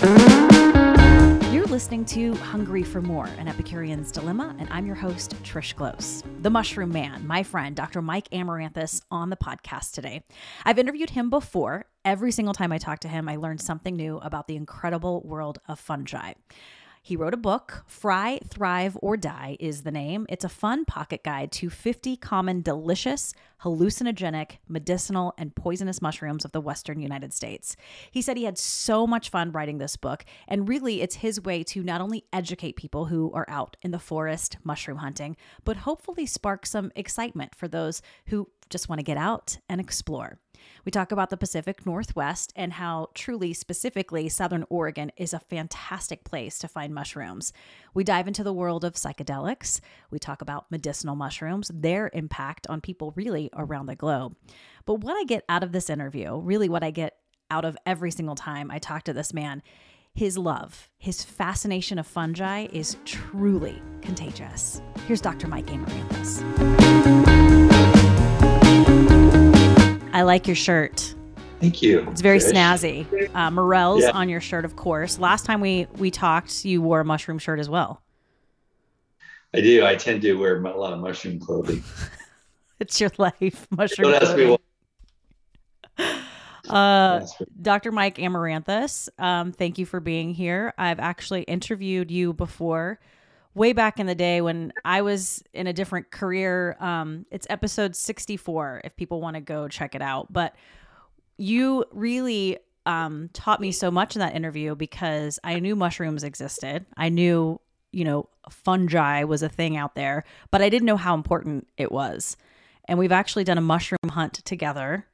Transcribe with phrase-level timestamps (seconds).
[0.00, 6.22] You're listening to Hungry for More, an Epicurean's Dilemma, and I'm your host, Trish Close.
[6.38, 8.00] The Mushroom Man, my friend, Dr.
[8.00, 10.22] Mike Amaranthus, on the podcast today.
[10.64, 11.84] I've interviewed him before.
[12.02, 15.58] Every single time I talk to him, I learn something new about the incredible world
[15.68, 16.32] of fungi.
[17.02, 20.26] He wrote a book, Fry, Thrive, or Die is the name.
[20.28, 26.52] It's a fun pocket guide to 50 common delicious, hallucinogenic, medicinal, and poisonous mushrooms of
[26.52, 27.74] the Western United States.
[28.10, 31.62] He said he had so much fun writing this book, and really it's his way
[31.64, 36.26] to not only educate people who are out in the forest mushroom hunting, but hopefully
[36.26, 40.38] spark some excitement for those who just want to get out and explore.
[40.84, 46.24] We talk about the Pacific Northwest and how truly, specifically, Southern Oregon is a fantastic
[46.24, 47.52] place to find mushrooms.
[47.94, 49.80] We dive into the world of psychedelics.
[50.10, 54.36] We talk about medicinal mushrooms, their impact on people really around the globe.
[54.86, 57.16] But what I get out of this interview, really what I get
[57.50, 59.62] out of every single time I talk to this man,
[60.14, 64.82] his love, his fascination of fungi is truly contagious.
[65.06, 65.48] Here's Dr.
[65.48, 66.89] Mike Amaranthus.
[70.12, 71.14] I like your shirt.
[71.60, 72.08] Thank you.
[72.10, 72.52] It's very Trish.
[72.52, 73.30] snazzy.
[73.34, 74.10] Uh, Morels yeah.
[74.10, 75.18] on your shirt, of course.
[75.18, 78.02] Last time we we talked, you wore a mushroom shirt as well.
[79.54, 79.84] I do.
[79.84, 81.82] I tend to wear a lot of mushroom clothing.
[82.80, 84.28] it's your life, mushroom clothing.
[84.28, 84.56] ask me
[85.96, 86.22] why.
[86.68, 87.26] Uh,
[87.60, 87.90] Dr.
[87.90, 90.72] Mike Amaranthus, um, thank you for being here.
[90.78, 93.00] I've actually interviewed you before
[93.54, 96.76] way back in the day when I was in a different career.
[96.80, 100.32] Um, it's episode 64 if people want to go check it out.
[100.32, 100.54] But
[101.36, 106.86] you really um, taught me so much in that interview because I knew mushrooms existed.
[106.96, 107.60] I knew,
[107.92, 111.90] you know, fungi was a thing out there, but I didn't know how important it
[111.90, 112.36] was.
[112.86, 115.06] And we've actually done a mushroom hunt together.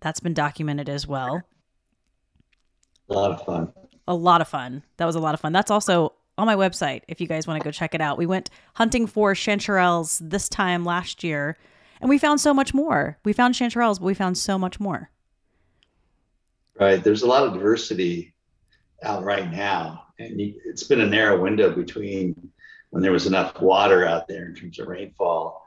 [0.00, 1.42] That's been documented as well.
[3.08, 3.72] A lot of fun.
[4.06, 4.82] A lot of fun.
[4.96, 5.52] That was a lot of fun.
[5.52, 8.18] That's also on my website if you guys want to go check it out.
[8.18, 11.56] We went hunting for chanterelles this time last year
[12.00, 13.18] and we found so much more.
[13.24, 15.10] We found chanterelles, but we found so much more.
[16.78, 17.02] Right.
[17.02, 18.34] There's a lot of diversity
[19.02, 20.06] out right now.
[20.18, 22.50] And it's been a narrow window between
[22.90, 25.66] when there was enough water out there in terms of rainfall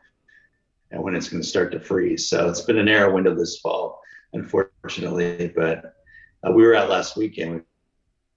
[0.92, 2.30] and when it's going to start to freeze.
[2.30, 4.00] So it's been a narrow window this fall,
[4.34, 5.52] unfortunately.
[5.56, 5.96] But
[6.44, 7.64] uh, we were out last weekend.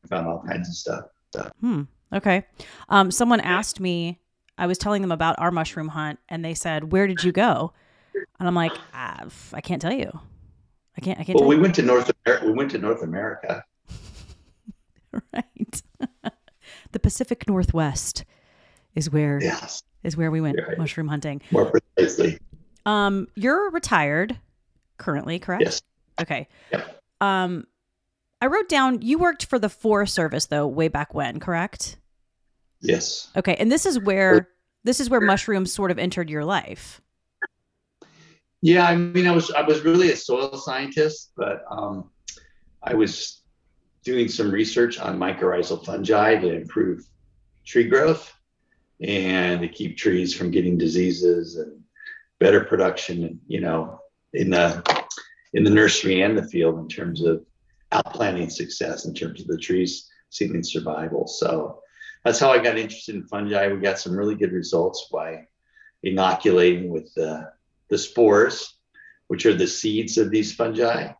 [0.02, 1.04] We found all kinds of stuff.
[1.32, 1.50] So.
[1.60, 1.82] Hmm.
[2.12, 2.44] Okay.
[2.88, 4.18] Um, someone asked me,
[4.58, 7.72] I was telling them about our mushroom hunt, and they said, "Where did you go?"
[8.14, 10.10] And I'm like, ah, I can't tell you.
[10.96, 11.18] I can't.
[11.18, 11.38] I can't.
[11.38, 11.62] Well, we you.
[11.62, 12.46] went to North America.
[12.46, 13.64] We went to North America.
[15.32, 15.82] right.
[16.92, 18.24] the Pacific Northwest
[18.94, 19.82] is where yes.
[20.02, 20.78] is where we went right.
[20.78, 21.40] mushroom hunting.
[21.50, 22.38] More precisely.
[22.86, 24.38] Um, you're retired
[24.98, 25.62] currently, correct?
[25.64, 25.82] Yes.
[26.20, 26.48] Okay.
[26.72, 27.02] Yep.
[27.20, 27.66] Um,
[28.40, 31.98] I wrote down you worked for the Forest Service though way back when, correct?
[32.82, 33.30] Yes.
[33.36, 34.48] Okay, and this is where
[34.84, 37.00] this is where mushrooms sort of entered your life.
[38.62, 42.10] Yeah, I mean, I was I was really a soil scientist, but um,
[42.82, 43.42] I was
[44.04, 47.04] doing some research on mycorrhizal fungi to improve
[47.64, 48.32] tree growth
[49.02, 51.80] and to keep trees from getting diseases and
[52.38, 54.00] better production, you know,
[54.32, 54.82] in the
[55.52, 57.44] in the nursery and the field in terms of
[57.92, 61.26] outplanting success in terms of the trees seedling survival.
[61.26, 61.80] So
[62.24, 63.68] that's how I got interested in fungi.
[63.68, 65.46] We got some really good results by
[66.02, 67.50] inoculating with the,
[67.88, 68.76] the spores,
[69.28, 71.12] which are the seeds of these fungi.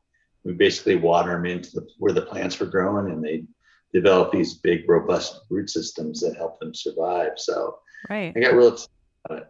[0.44, 3.44] We basically water them into the, where the plants were growing and they
[3.93, 7.32] develop these big, robust root systems that help them survive.
[7.37, 7.78] So
[8.09, 8.32] right.
[8.37, 8.91] I got real excited
[9.25, 9.49] about it.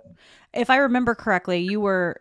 [0.52, 2.20] If I remember correctly, you were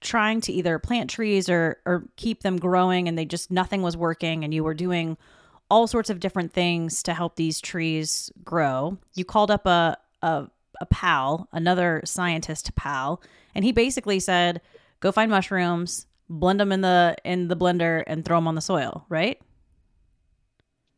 [0.00, 3.96] trying to either plant trees or or keep them growing and they just nothing was
[3.96, 5.16] working and you were doing
[5.70, 8.98] all sorts of different things to help these trees grow.
[9.14, 10.48] You called up a a,
[10.80, 13.22] a pal, another scientist pal,
[13.54, 14.60] and he basically said,
[15.00, 18.60] "Go find mushrooms, blend them in the in the blender, and throw them on the
[18.60, 19.40] soil." Right?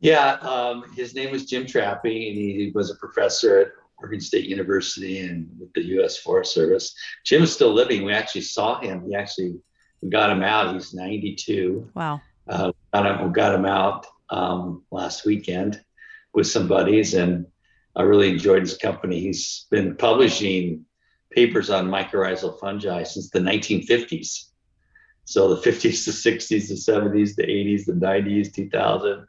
[0.01, 3.69] Yeah, um, his name was Jim Trappe, and he was a professor at
[3.99, 6.19] Oregon State University and with the U.S.
[6.19, 6.95] Forest Service.
[7.25, 8.05] Jim is still living.
[8.05, 9.03] We actually saw him.
[9.05, 9.59] We actually
[10.01, 10.73] we got him out.
[10.73, 11.91] He's 92.
[11.95, 12.21] Wow.
[12.49, 15.81] Uh, got him, we got him out um, last weekend
[16.35, 17.47] with some buddies, and
[17.97, 19.21] I really enjoyed his company.
[19.21, 20.85] He's been publishing
[21.31, 24.45] papers on mycorrhizal fungi since the 1950s.
[25.25, 29.27] So the 50s, the 60s, the 70s, the 80s, the 90s, 2000,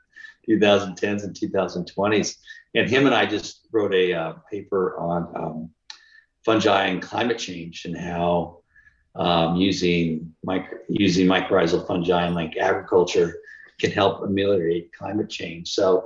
[0.50, 2.36] 2010s, and 2020s
[2.76, 5.70] and him and I just wrote a uh, paper on um,
[6.46, 8.60] fungi and climate change and how
[9.16, 13.39] um, using micro, using mycorrhizal fungi in like agriculture
[13.80, 15.70] can help ameliorate climate change.
[15.70, 16.06] So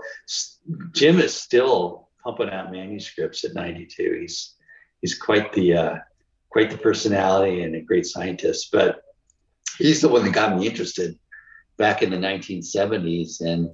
[0.92, 4.20] Jim is still pumping out manuscripts at 92.
[4.22, 4.56] He's
[5.02, 5.96] he's quite the uh,
[6.50, 8.70] quite the personality and a great scientist.
[8.72, 9.02] But
[9.78, 11.18] he's the one that got me interested
[11.78, 13.72] back in the 1970s, and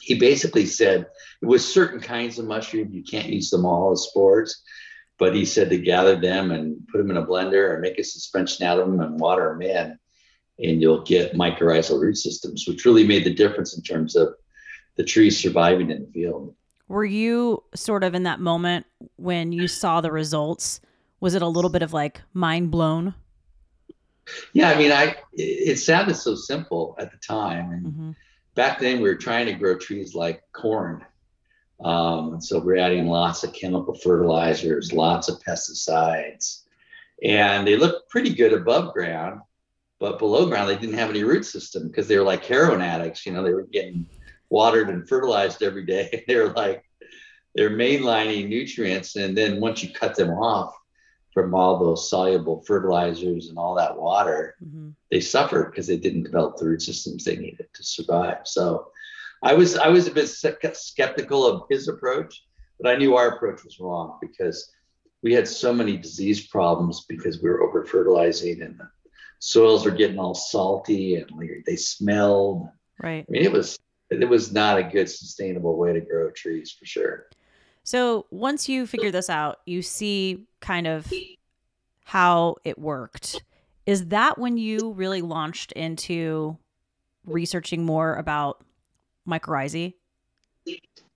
[0.00, 1.06] he basically said
[1.40, 4.62] with certain kinds of mushroom you can't use them all as spores
[5.18, 8.04] but he said to gather them and put them in a blender and make a
[8.04, 9.98] suspension out of them and water them in
[10.62, 14.34] and you'll get mycorrhizal root systems, which really made the difference in terms of
[14.96, 16.54] the trees surviving in the field.
[16.88, 18.86] Were you sort of in that moment
[19.16, 20.80] when you saw the results?
[21.20, 23.14] Was it a little bit of like mind blown?
[24.52, 28.10] Yeah, I mean, I it sounded so simple at the time, and mm-hmm.
[28.54, 31.04] back then we were trying to grow trees like corn.
[31.84, 36.62] Um, so we're adding lots of chemical fertilizers, lots of pesticides,
[37.24, 39.40] and they look pretty good above ground
[40.02, 43.24] but below ground they didn't have any root system because they were like heroin addicts
[43.24, 44.04] you know they were getting
[44.50, 46.84] watered and fertilized every day they were like
[47.54, 50.76] they're mainlining nutrients and then once you cut them off
[51.32, 54.88] from all those soluble fertilizers and all that water mm-hmm.
[55.12, 58.88] they suffered because they didn't develop the root systems they needed to survive so
[59.44, 62.44] i was i was a bit skeptical of his approach
[62.80, 64.72] but i knew our approach was wrong because
[65.22, 68.80] we had so many disease problems because we were over fertilizing and
[69.44, 71.28] soils were getting all salty and
[71.66, 72.68] they smelled.
[73.02, 73.26] Right.
[73.28, 73.76] I mean, it was
[74.08, 77.26] it was not a good sustainable way to grow trees for sure.
[77.82, 81.12] So once you figure this out, you see kind of
[82.04, 83.42] how it worked.
[83.84, 86.56] Is that when you really launched into
[87.26, 88.62] researching more about
[89.28, 89.94] mycorrhizae?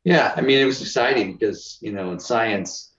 [0.02, 2.94] Yeah, I mean, it was exciting because you know in science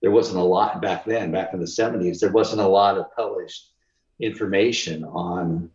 [0.00, 1.30] there wasn't a lot back then.
[1.30, 3.71] Back in the '70s, there wasn't a lot of published
[4.20, 5.70] information on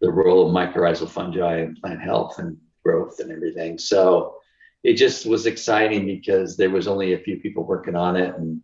[0.00, 3.78] the role of mycorrhizal fungi in plant health and growth and everything.
[3.78, 4.36] So
[4.84, 8.60] it just was exciting because there was only a few people working on it and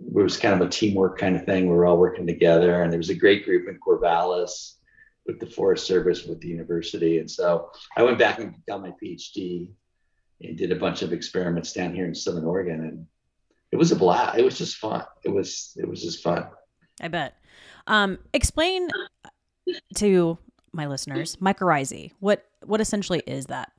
[0.00, 1.64] it was kind of a teamwork kind of thing.
[1.64, 4.74] We were all working together and there was a great group in Corvallis
[5.26, 7.18] with the Forest Service, with the university.
[7.18, 9.68] And so I went back and got my PhD
[10.40, 12.80] and did a bunch of experiments down here in Southern Oregon.
[12.84, 13.06] And
[13.70, 14.38] it was a blast.
[14.38, 15.04] It was just fun.
[15.24, 16.46] It was, it was just fun.
[17.00, 17.34] I bet.
[17.86, 18.88] Um, explain
[19.96, 20.38] to
[20.72, 22.12] my listeners mycorrhizae.
[22.20, 23.72] What what essentially is that?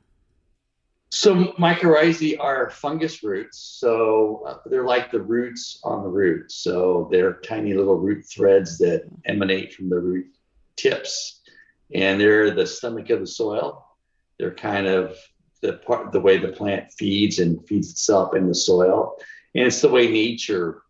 [1.09, 3.59] So mycorrhizae are fungus roots.
[3.59, 6.55] So uh, they're like the roots on the roots.
[6.55, 10.25] So they're tiny little root threads that emanate from the root
[10.75, 11.41] tips,
[11.93, 13.85] and they're the stomach of the soil.
[14.39, 15.15] They're kind of
[15.61, 19.15] the part the way the plant feeds and feeds itself in the soil,
[19.53, 20.81] and it's the way nature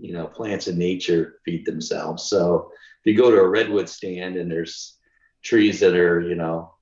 [0.00, 2.24] you know, plants in nature feed themselves.
[2.24, 2.70] So
[3.04, 4.98] if you go to a redwood stand and there's
[5.42, 6.74] trees that are, you know,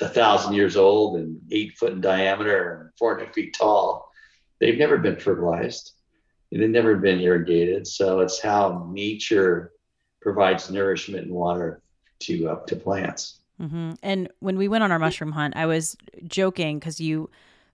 [0.00, 4.10] a thousand years old and eight foot in diameter and 400 feet tall,
[4.60, 5.92] they've never been fertilized.
[6.50, 7.86] They've never been irrigated.
[7.86, 9.72] So it's how nature
[10.20, 11.82] provides nourishment and water
[12.20, 13.40] to uh, to plants.
[13.60, 13.92] Mm-hmm.
[14.02, 15.96] And when we went on our mushroom hunt, I was
[16.26, 17.30] joking because you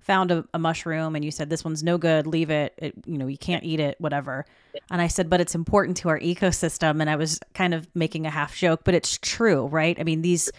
[0.07, 2.73] found a, a, mushroom and you said this one's no good leave it.
[2.79, 4.47] it you know you can't eat it whatever
[4.91, 8.25] and i said but it's important to our ecosystem and i was kind of making
[8.25, 10.51] a half joke but it's true right i mean these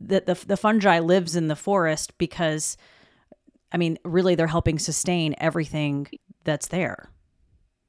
[0.00, 2.78] the, the, the fungi lives in the forest because
[3.72, 6.06] i mean really they're helping sustain everything
[6.44, 7.10] that's there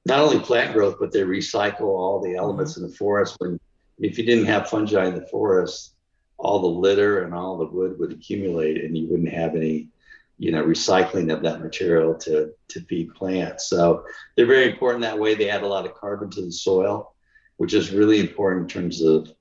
[0.06, 2.84] not only plant growth but they recycle all the elements mm-hmm.
[2.84, 3.58] in the forest when
[4.00, 5.94] if you didn't have fungi in the forest
[6.38, 9.88] all the litter and all the wood would accumulate and you wouldn't have any
[10.38, 13.70] you know recycling of that material to to feed plants.
[13.70, 15.36] So they're very important that way.
[15.36, 17.16] They add a lot of carbon to the soil
[17.58, 19.32] which is really important in terms of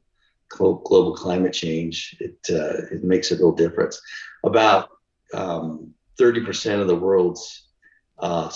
[0.49, 2.17] global climate change.
[2.21, 4.01] It uh, it makes a real difference.
[4.45, 4.91] About
[5.33, 7.69] um, 30% of the world's
[8.19, 8.51] uh,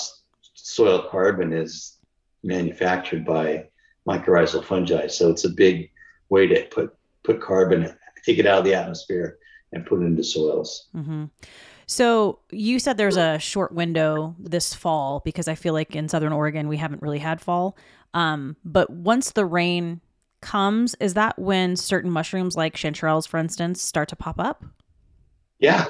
[0.55, 1.97] soil carbon is
[2.45, 3.67] manufactured by
[4.07, 5.09] mycorrhizal fungi.
[5.09, 5.91] So it's a big
[6.29, 9.39] way to put put carbon take it out of the atmosphere
[9.73, 10.89] and put it into soils.
[10.95, 11.25] Mm-hmm.
[11.89, 16.35] So you said there's a short window this fall because I feel like in Southern
[16.35, 17.79] Oregon we haven't really had fall.
[18.13, 20.03] Um, but once the rain
[20.43, 24.65] comes, is that when certain mushrooms like chanterelles, for instance, start to pop up?
[25.61, 25.87] Yeah,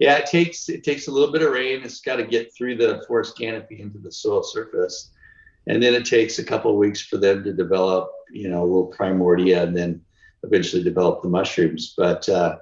[0.00, 0.16] yeah.
[0.16, 1.80] It takes it takes a little bit of rain.
[1.84, 5.12] It's got to get through the forest canopy into the soil surface,
[5.68, 8.92] and then it takes a couple weeks for them to develop, you know, a little
[8.92, 10.02] primordia, and then
[10.42, 11.94] eventually develop the mushrooms.
[11.96, 12.58] But uh,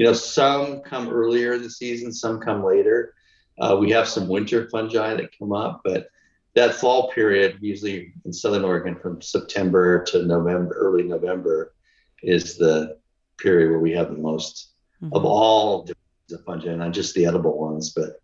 [0.00, 3.12] you know, some come earlier in the season, some come later.
[3.60, 6.08] Uh, we have some winter fungi that come up, but
[6.54, 11.74] that fall period, usually in Southern Oregon from September to November, early November,
[12.22, 12.96] is the
[13.36, 14.70] period where we have the most
[15.02, 15.14] mm-hmm.
[15.14, 15.86] of all
[16.30, 18.22] the fungi, not just the edible ones, but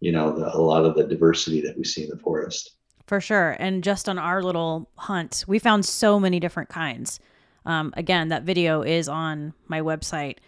[0.00, 2.70] you know, the, a lot of the diversity that we see in the forest.
[3.06, 3.54] For sure.
[3.58, 7.20] And just on our little hunt, we found so many different kinds.
[7.66, 10.38] Um, again, that video is on my website.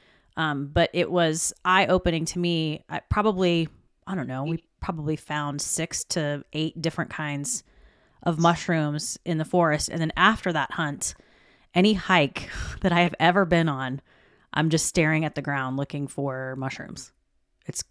[0.40, 2.82] Um, but it was eye opening to me.
[2.88, 3.68] I probably,
[4.06, 7.62] I don't know, we probably found six to eight different kinds
[8.22, 9.90] of mushrooms in the forest.
[9.90, 11.14] And then after that hunt,
[11.74, 12.48] any hike
[12.80, 14.00] that I have ever been on,
[14.54, 17.12] I'm just staring at the ground looking for mushrooms.
[17.66, 17.84] It's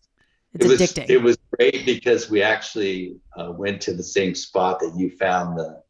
[0.55, 1.07] it's it was, addicting.
[1.07, 5.55] It was great because we actually uh, went to the same spot that you found
[5.55, 5.83] the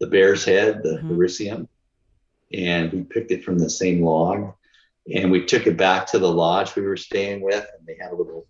[0.00, 1.68] the bear's head, the mm
[2.54, 4.54] and we picked it from the same log,
[5.14, 8.12] and we took it back to the lodge we were staying with, and they had
[8.12, 8.46] a little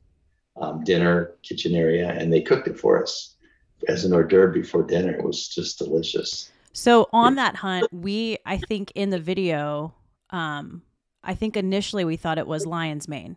[0.60, 3.36] um, dinner kitchen area, and they cooked it for us
[3.86, 5.12] as an hors d'oeuvre before dinner.
[5.12, 6.50] It was just delicious.
[6.72, 9.94] So on that hunt, we I think in the video,
[10.30, 10.82] um,
[11.22, 13.36] I think initially we thought it was lion's mane.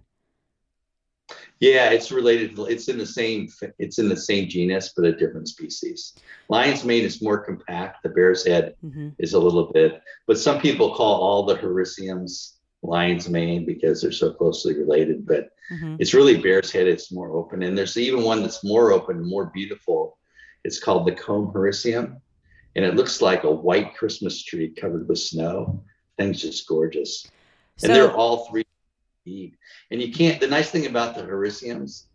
[1.60, 2.58] Yeah, it's related.
[2.58, 3.48] It's in the same.
[3.80, 6.14] It's in the same genus, but a different species.
[6.50, 8.04] Lion's mane is more compact.
[8.04, 9.10] The bear's head mm-hmm.
[9.20, 14.12] is a little bit, but some people call all the hericiums lion's mane because they're
[14.12, 15.26] so closely related.
[15.26, 15.98] But mm-hmm.
[16.00, 16.88] it's really bear's head.
[16.88, 20.18] It's more open, and there's even one that's more open, more beautiful.
[20.64, 22.22] It's called the comb hericium,
[22.76, 25.84] and it looks like a white Christmas tree covered with snow.
[26.18, 27.28] Thing's just gorgeous,
[27.78, 28.66] so, and they're all three.
[29.26, 32.06] And you can't, the nice thing about the hericiums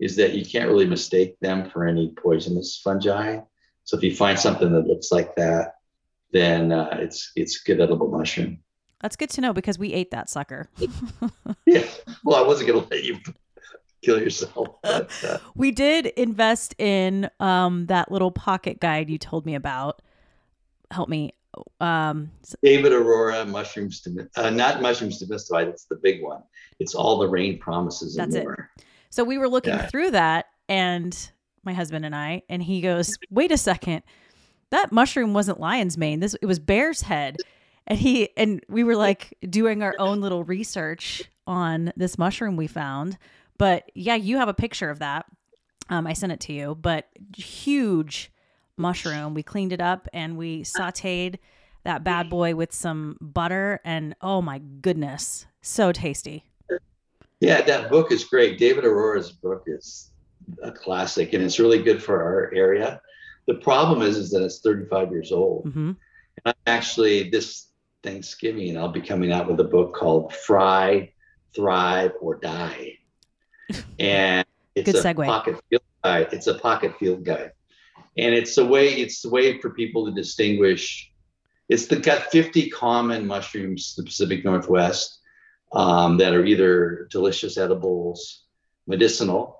[0.00, 3.40] is that you can't really mistake them for any poisonous fungi.
[3.84, 5.76] So if you find something that looks like that,
[6.32, 8.58] then uh, it's it's good edible mushroom.
[9.06, 10.68] That's good to know because we ate that sucker.
[11.64, 11.84] yeah.
[12.24, 13.20] Well, I wasn't going to let you
[14.02, 14.66] kill yourself.
[14.82, 20.02] But, uh, we did invest in um, that little pocket guide you told me about.
[20.90, 21.34] Help me
[21.78, 22.32] um,
[22.64, 25.68] David Arora mushrooms, uh, not mushrooms demystified.
[25.68, 26.42] It's the big one.
[26.80, 28.72] It's all the rain promises That's more.
[28.76, 28.84] It.
[29.10, 29.86] So we were looking yeah.
[29.86, 31.16] through that, and
[31.62, 34.02] my husband and I, and he goes, "Wait a second,
[34.70, 36.18] that mushroom wasn't lion's mane.
[36.18, 37.36] This it was bear's head."
[37.86, 42.66] And he and we were like doing our own little research on this mushroom we
[42.66, 43.18] found.
[43.58, 45.26] But yeah, you have a picture of that.
[45.88, 48.32] Um, I sent it to you, but huge
[48.76, 49.34] mushroom.
[49.34, 51.38] We cleaned it up and we sauteed
[51.84, 56.44] that bad boy with some butter and oh my goodness, so tasty.
[57.40, 58.58] Yeah, that book is great.
[58.58, 60.10] David Arora's book is
[60.62, 63.00] a classic and it's really good for our area.
[63.46, 65.66] The problem is, is that it's 35 years old.
[65.66, 65.88] Mm-hmm.
[65.88, 65.98] And
[66.44, 67.68] I'm actually this
[68.06, 71.12] Thanksgiving, and I'll be coming out with a book called Fry,
[71.54, 72.98] Thrive, or Die.
[73.98, 74.46] And
[74.76, 75.26] it's Good a segue.
[75.26, 76.28] pocket field guide.
[76.30, 77.50] It's a pocket field guide
[78.18, 81.12] and it's a way it's a way for people to distinguish
[81.68, 85.20] it's the, got 50 common mushrooms the pacific northwest
[85.72, 88.44] um, that are either delicious edibles
[88.86, 89.56] medicinal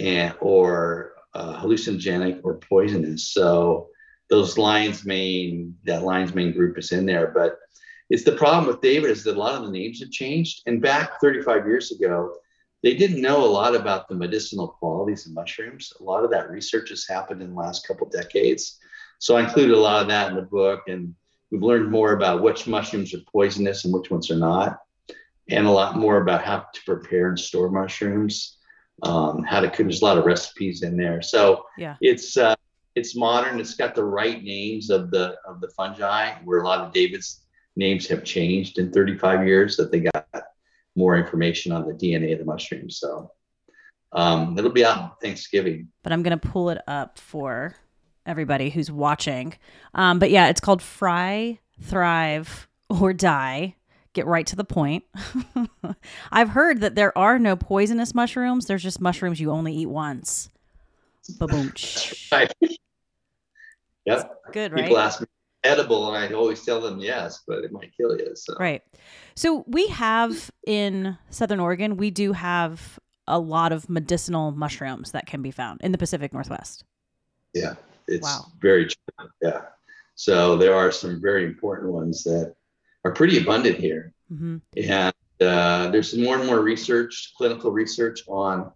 [0.00, 3.88] and or uh, hallucinogenic or poisonous so
[4.30, 7.58] those lion's mane that lion's mane group is in there but
[8.10, 10.82] it's the problem with david is that a lot of the names have changed and
[10.82, 12.32] back 35 years ago
[12.82, 15.92] they didn't know a lot about the medicinal qualities of mushrooms.
[16.00, 18.78] A lot of that research has happened in the last couple decades.
[19.18, 21.14] So I included a lot of that in the book, and
[21.50, 24.80] we've learned more about which mushrooms are poisonous and which ones are not,
[25.48, 28.58] and a lot more about how to prepare and store mushrooms.
[29.04, 29.86] Um, how to cook.
[29.86, 31.22] There's a lot of recipes in there.
[31.22, 32.54] So yeah, it's uh,
[32.94, 33.60] it's modern.
[33.60, 37.44] It's got the right names of the of the fungi, where a lot of David's
[37.76, 40.26] names have changed in 35 years that they got
[40.94, 42.90] more information on the DNA of the mushroom.
[42.90, 43.30] So
[44.12, 45.88] um, it'll be out Thanksgiving.
[46.02, 47.76] But I'm to pull it up for
[48.26, 49.54] everybody who's watching.
[49.94, 53.74] Um, but yeah, it's called Fry, Thrive, or Die.
[54.12, 55.04] Get right to the point.
[56.32, 58.66] I've heard that there are no poisonous mushrooms.
[58.66, 60.50] There's just mushrooms you only eat once.
[61.38, 61.72] Ba-boom.
[62.32, 62.52] right.
[64.04, 64.32] Yep.
[64.52, 64.82] Good, right?
[64.82, 65.26] People ask me
[65.64, 68.32] edible and I always tell them yes, but it might kill you.
[68.34, 68.54] So.
[68.58, 68.82] Right.
[69.36, 72.98] So we have in Southern Oregon, we do have
[73.28, 76.84] a lot of medicinal mushrooms that can be found in the Pacific Northwest.
[77.54, 77.74] Yeah.
[78.08, 78.46] It's wow.
[78.60, 79.28] very true.
[79.40, 79.62] Yeah.
[80.16, 82.54] So there are some very important ones that
[83.04, 84.12] are pretty abundant here.
[84.32, 84.56] Mm-hmm.
[84.90, 88.72] And uh, there's more and more research, clinical research on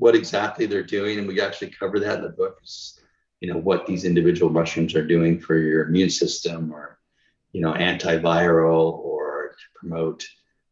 [0.00, 1.18] what exactly they're doing.
[1.18, 2.58] And we actually cover that in the book.
[2.62, 3.00] It's
[3.40, 6.98] you know what these individual mushrooms are doing for your immune system or
[7.52, 10.26] you know antiviral or to promote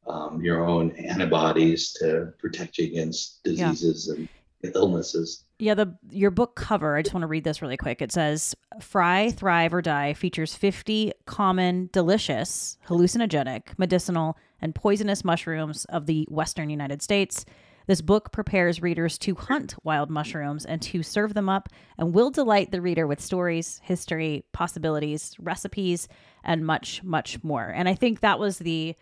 [0.07, 4.27] um, your own antibodies to protect you against diseases yeah.
[4.65, 8.03] and illnesses yeah the your book cover i just want to read this really quick
[8.03, 15.85] it says fry thrive or die features 50 common delicious hallucinogenic medicinal and poisonous mushrooms
[15.87, 17.45] of the western United States.
[17.89, 22.31] This book prepares readers to hunt wild mushrooms and to serve them up and will
[22.31, 26.07] delight the reader with stories, history, possibilities, recipes,
[26.45, 27.65] and much, much more.
[27.65, 28.95] And I think that was the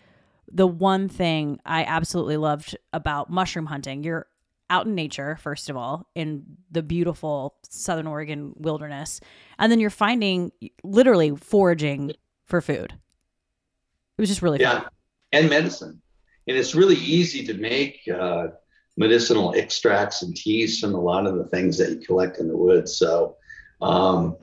[0.53, 4.05] the one thing I absolutely loved about mushroom hunting.
[4.05, 4.29] You're
[4.71, 9.19] out in nature, first of all, in the beautiful Southern Oregon wilderness.
[9.59, 10.53] And then you're finding
[10.85, 12.13] literally foraging
[12.45, 12.93] for food.
[12.93, 14.83] It was just really yeah.
[14.83, 14.91] fun.
[15.33, 16.01] And medicine.
[16.47, 18.49] And it's really easy to make uh,
[18.97, 22.57] medicinal extracts and teas from a lot of the things that you collect in the
[22.57, 22.97] woods.
[22.97, 23.37] So
[23.83, 24.37] um,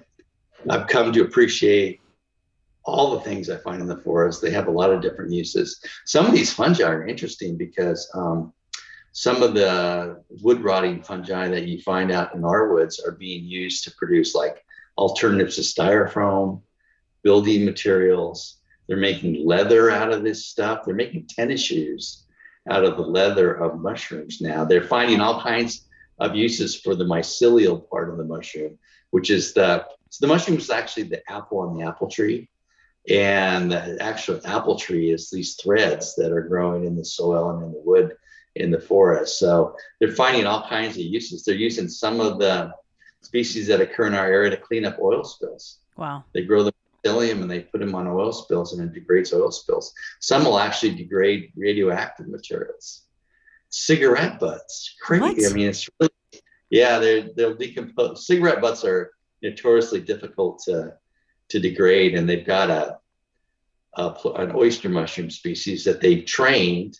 [0.70, 2.02] I've come to appreciate
[2.86, 4.42] all the things I find in the forest.
[4.42, 5.82] They have a lot of different uses.
[6.06, 8.54] Some of these fungi are interesting because um,
[9.14, 13.46] some of the wood rotting fungi that you find out in our woods are being
[13.46, 14.64] used to produce like
[14.98, 16.62] alternatives to styrofoam,
[17.24, 18.58] building materials.
[18.88, 20.82] They're making leather out of this stuff.
[20.86, 22.24] They're making tennis shoes
[22.70, 24.64] out of the leather of mushrooms now.
[24.64, 25.88] They're finding all kinds
[26.20, 28.78] of uses for the mycelial part of the mushroom,
[29.12, 32.48] which is the so the mushroom is actually the apple on the apple tree.
[33.10, 37.64] And the actual apple tree is these threads that are growing in the soil and
[37.64, 38.16] in the wood
[38.56, 39.40] in the forest.
[39.40, 41.44] So they're finding all kinds of uses.
[41.44, 42.72] They're using some of the
[43.22, 45.80] species that occur in our area to clean up oil spills.
[45.98, 46.24] Wow.
[46.34, 49.52] They grow them mycelium and they put them on oil spills and it degrades oil
[49.52, 49.94] spills.
[50.20, 53.04] Some will actually degrade radioactive materials.
[53.70, 55.44] Cigarette butts, crazy.
[55.44, 55.52] What?
[55.52, 56.12] I mean, it's really,
[56.70, 58.28] yeah, they're, they'll decompose.
[58.28, 60.94] Cigarette butts are notoriously difficult to,
[61.50, 62.98] to degrade, and they've got a,
[63.96, 67.00] a an oyster mushroom species that they've trained.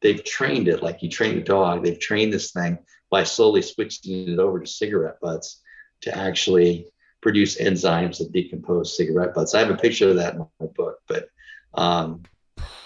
[0.00, 1.84] They've trained it like you train a dog.
[1.84, 2.78] They've trained this thing
[3.10, 5.62] by slowly switching it over to cigarette butts
[6.02, 6.92] to actually
[7.22, 9.54] produce enzymes that decompose cigarette butts.
[9.54, 11.28] I have a picture of that in my book, but
[11.74, 12.22] um,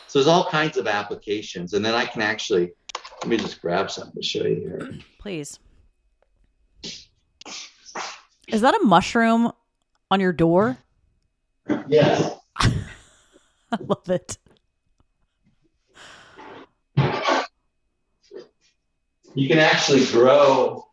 [0.07, 1.73] so there's all kinds of applications.
[1.73, 2.73] And then I can actually,
[3.23, 4.95] let me just grab something to show you here.
[5.19, 5.59] Please.
[8.49, 9.51] Is that a mushroom
[10.11, 10.79] on your door?
[11.89, 12.33] Yes.
[12.61, 12.71] I
[13.81, 14.39] love it.
[19.35, 20.89] You can actually grow.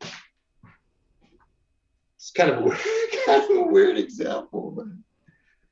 [2.36, 2.80] Kind of weird,
[3.26, 4.86] kind of a weird example, but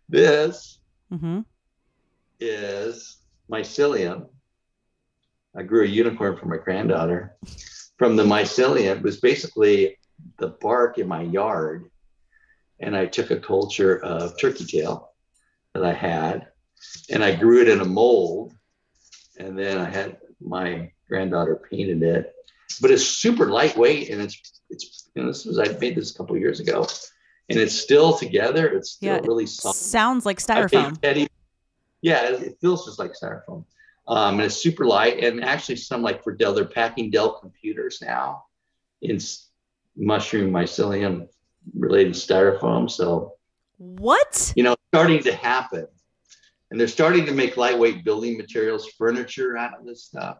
[0.09, 0.77] this
[1.13, 1.41] Mm-hmm.
[2.39, 3.17] is
[3.51, 4.27] mycelium.
[5.55, 7.35] I grew a unicorn for my granddaughter.
[7.97, 9.97] From the mycelium it was basically
[10.37, 11.85] the bark in my yard,
[12.79, 15.11] and I took a culture of turkey tail
[15.73, 16.47] that I had,
[17.09, 18.53] and I grew it in a mold,
[19.37, 22.33] and then I had my granddaughter painted it.
[22.79, 26.17] But it's super lightweight, and it's it's you know this was I made this a
[26.17, 26.87] couple years ago,
[27.49, 28.67] and it's still together.
[28.67, 29.77] It's still Yeah, really soft.
[29.77, 30.99] Sounds like styrofoam.
[31.01, 31.27] Teddy,
[32.01, 33.65] yeah, it, it feels just like styrofoam.
[34.07, 35.23] Um, and it's super light.
[35.23, 38.45] And actually, some like for Dell, they're packing Dell computers now
[39.01, 39.19] in
[39.95, 41.27] mushroom mycelium
[41.77, 42.89] related styrofoam.
[42.89, 43.35] So,
[43.77, 44.53] What?
[44.55, 45.87] you know, starting to happen.
[46.69, 50.37] And they're starting to make lightweight building materials, furniture out of this stuff.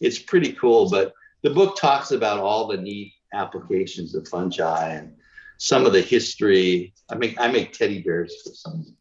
[0.00, 0.90] It's pretty cool.
[0.90, 1.12] But
[1.44, 5.14] the book talks about all the neat applications of fungi and
[5.58, 6.92] some of the history.
[7.10, 8.96] I make I make teddy bears for some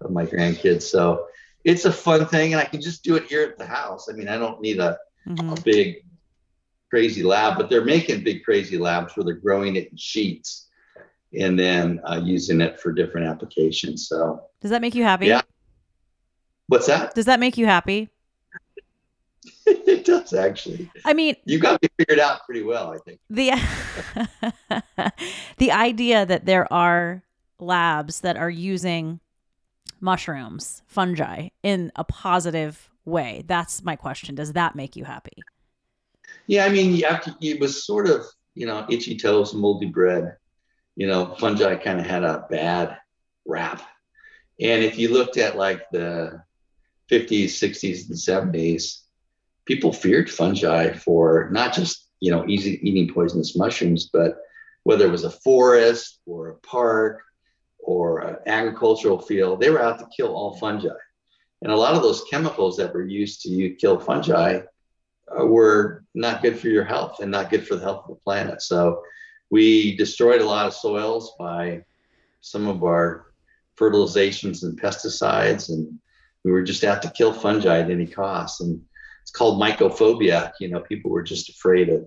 [0.00, 0.82] of my grandkids.
[0.82, 1.26] So
[1.64, 4.08] it's a fun thing, and I can just do it here at the house.
[4.08, 4.96] I mean, I don't need a,
[5.28, 5.58] Mhm.
[5.58, 5.96] a big
[6.88, 10.68] crazy lab, but they're making big crazy labs where they're growing it in sheets
[11.38, 14.08] and then uh, using it for different applications.
[14.08, 15.26] So Does that make you happy?
[15.26, 15.42] Yeah.
[16.68, 17.14] what's that?
[17.14, 18.08] Does that make you happy?
[19.66, 20.90] it does actually.
[21.04, 23.20] I mean, You got me figured out pretty well, I think.
[23.30, 23.52] the
[25.58, 27.22] the idea that there are
[27.58, 29.20] labs that are using
[30.00, 33.44] mushrooms, fungi in a positive way.
[33.46, 34.34] That's my question.
[34.34, 35.42] Does that make you happy?
[36.46, 38.24] Yeah, I mean, you have to, it was sort of,
[38.54, 40.36] you know, itchy toes, moldy bread.
[40.96, 42.98] You know, fungi kind of had a bad
[43.46, 43.82] rap.
[44.60, 46.42] And if you looked at like the
[47.10, 49.02] 50s, 60s, and 70s,
[49.70, 54.38] people feared fungi for not just, you know, easy eating poisonous mushrooms, but
[54.82, 57.22] whether it was a forest or a park
[57.78, 60.88] or an agricultural field, they were out to kill all fungi.
[61.62, 64.62] And a lot of those chemicals that were used to kill fungi
[65.38, 68.24] uh, were not good for your health and not good for the health of the
[68.24, 68.62] planet.
[68.62, 69.00] So
[69.50, 71.84] we destroyed a lot of soils by
[72.40, 73.26] some of our
[73.78, 75.96] fertilizations and pesticides, and
[76.44, 78.62] we were just out to kill fungi at any cost.
[78.62, 78.82] And
[79.22, 80.52] it's called mycophobia.
[80.60, 82.06] You know, people were just afraid of,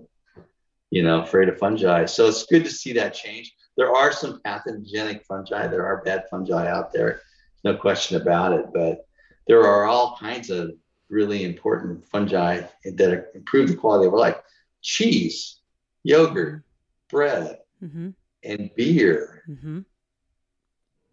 [0.90, 2.06] you know, afraid of fungi.
[2.06, 3.54] So it's good to see that change.
[3.76, 5.66] There are some pathogenic fungi.
[5.66, 7.20] There are bad fungi out there,
[7.64, 8.66] no question about it.
[8.72, 9.06] But
[9.46, 10.72] there are all kinds of
[11.08, 14.36] really important fungi that improve the quality of our life.
[14.80, 15.60] Cheese,
[16.02, 16.62] yogurt,
[17.08, 18.10] bread, mm-hmm.
[18.42, 19.42] and beer.
[19.48, 19.80] Mm-hmm.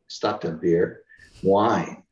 [0.08, 1.04] Stopped on beer,
[1.42, 2.04] wine.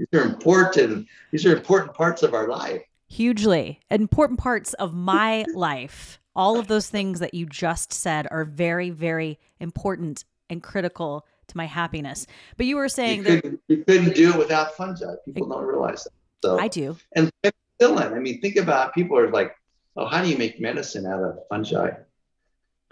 [0.00, 1.08] These are important.
[1.30, 2.82] These are important parts of our life.
[3.08, 6.18] Hugely important parts of my life.
[6.34, 11.56] All of those things that you just said are very, very important and critical to
[11.56, 12.26] my happiness.
[12.56, 15.14] But you were saying you that couldn't, you couldn't do it without fungi.
[15.26, 16.12] People don't realize that.
[16.42, 16.96] So I do.
[17.14, 18.14] And penicillin.
[18.14, 19.54] I mean, think about people are like,
[19.96, 21.90] oh, how do you make medicine out of fungi?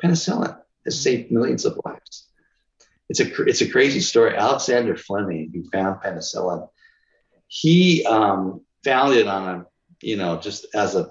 [0.02, 2.26] Penicillin has saved millions of lives.
[3.08, 4.36] It's a it's a crazy story.
[4.36, 6.68] Alexander Fleming, who found penicillin,
[7.48, 9.66] he um, found it on a
[10.00, 11.10] you know just as a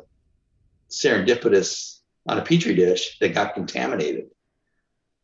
[0.89, 4.27] serendipitous on a petri dish that got contaminated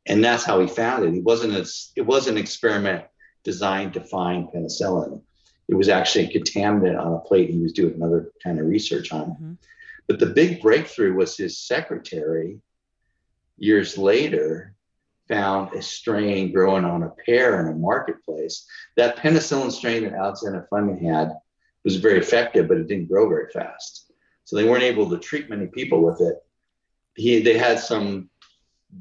[0.05, 1.13] and that's how he found it.
[1.13, 3.05] It wasn't a, it was an experiment
[3.43, 5.21] designed to find penicillin.
[5.69, 9.11] It was actually a contaminant on a plate he was doing another kind of research
[9.13, 9.29] on.
[9.31, 9.53] Mm-hmm.
[10.07, 12.59] But the big breakthrough was his secretary
[13.57, 14.75] years later
[15.33, 18.67] found a strain growing on a pear in a marketplace.
[18.97, 21.31] That penicillin strain that Alexander Fleming had
[21.83, 24.11] was very effective, but it didn't grow very fast.
[24.43, 26.35] So they weren't able to treat many people with it.
[27.15, 28.29] He, they had some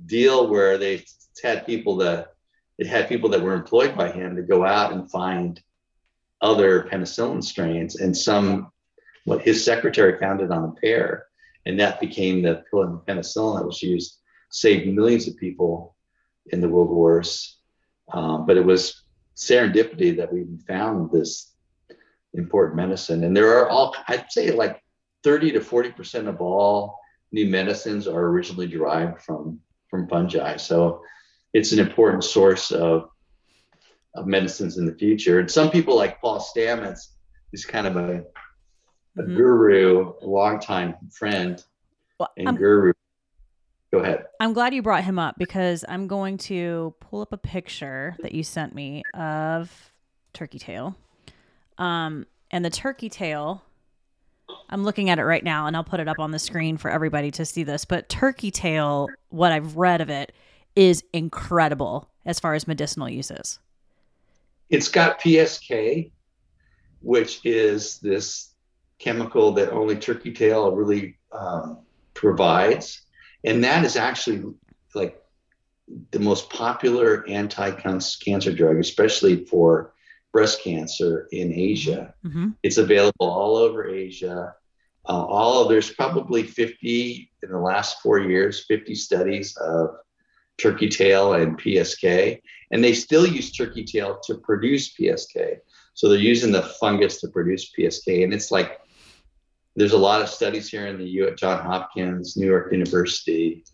[0.07, 1.05] deal where they
[1.43, 2.29] had people that
[2.79, 5.61] it had people that were employed by him to go out and find
[6.41, 8.73] other penicillin strains and some
[9.25, 11.27] what his secretary found it on a pear
[11.67, 14.19] and that became the penicillin that was used
[14.51, 15.92] saved millions of people
[16.47, 17.59] in the world wars
[18.13, 19.05] um, but it was
[19.37, 21.55] serendipity that we found this
[22.35, 24.83] important medicine and there are all i'd say like
[25.25, 26.99] 30 to 40 percent of all
[27.31, 29.61] new medicines are originally derived from
[29.93, 30.57] from fungi.
[30.57, 31.03] So
[31.53, 33.11] it's an important source of,
[34.17, 35.39] of medicines in the future.
[35.39, 37.09] And some people like Paul Stamets,
[37.51, 39.37] who's kind of a, a mm-hmm.
[39.37, 41.63] guru, a longtime friend
[42.19, 42.95] well, and I'm, guru.
[43.93, 44.25] Go ahead.
[44.41, 48.33] I'm glad you brought him up because I'm going to pull up a picture that
[48.33, 49.93] you sent me of
[50.33, 50.97] turkey tail.
[51.79, 53.63] Um, and the turkey tail
[54.69, 56.91] I'm looking at it right now and I'll put it up on the screen for
[56.91, 57.85] everybody to see this.
[57.85, 60.33] But turkey tail, what I've read of it,
[60.75, 63.59] is incredible as far as medicinal uses.
[64.71, 66.11] It's got PSK,
[67.03, 68.55] which is this
[68.99, 71.81] chemical that only turkey tail really um,
[72.15, 73.03] provides.
[73.45, 74.55] And that is actually
[74.95, 75.23] like
[76.11, 79.93] the most popular anti cancer drug, especially for
[80.33, 82.15] breast cancer in Asia.
[82.25, 82.51] Mm-hmm.
[82.63, 84.55] It's available all over Asia.
[85.09, 89.97] Uh, all of, there's probably 50 in the last four years, 50 studies of
[90.59, 95.57] turkey tail and PSK, and they still use turkey tail to produce PSK.
[95.95, 98.81] So they're using the fungus to produce PSK, and it's like
[99.77, 103.65] there's a lot of studies here in the U at John Hopkins, New York University,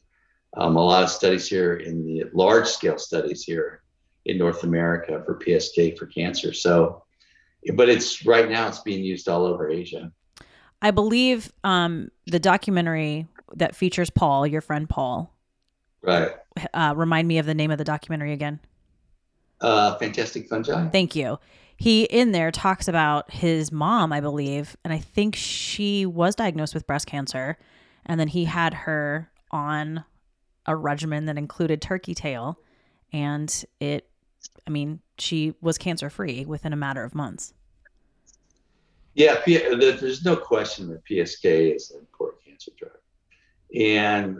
[0.56, 3.82] um, a lot of studies here in the large scale studies here
[4.24, 6.52] in North America for PSK for cancer.
[6.52, 7.04] So,
[7.74, 10.12] but it's right now it's being used all over Asia.
[10.80, 15.34] I believe um, the documentary that features Paul, your friend Paul.
[16.02, 16.30] Right.
[16.72, 18.60] Uh, remind me of the name of the documentary again.
[19.60, 20.88] Uh, Fantastic Fungi.
[20.90, 21.38] Thank you.
[21.78, 26.74] He in there talks about his mom, I believe, and I think she was diagnosed
[26.74, 27.56] with breast cancer,
[28.04, 30.04] and then he had her on
[30.66, 32.58] a regimen that included turkey tail,
[33.12, 34.08] and it
[34.66, 37.54] I mean, she was cancer free within a matter of months.
[39.14, 42.92] Yeah, there's no question that PSK is an important cancer drug.
[43.74, 44.38] And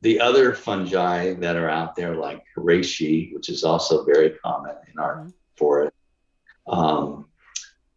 [0.00, 4.98] the other fungi that are out there, like reishi, which is also very common in
[4.98, 5.30] our mm-hmm.
[5.56, 5.95] forest,
[6.68, 7.26] um,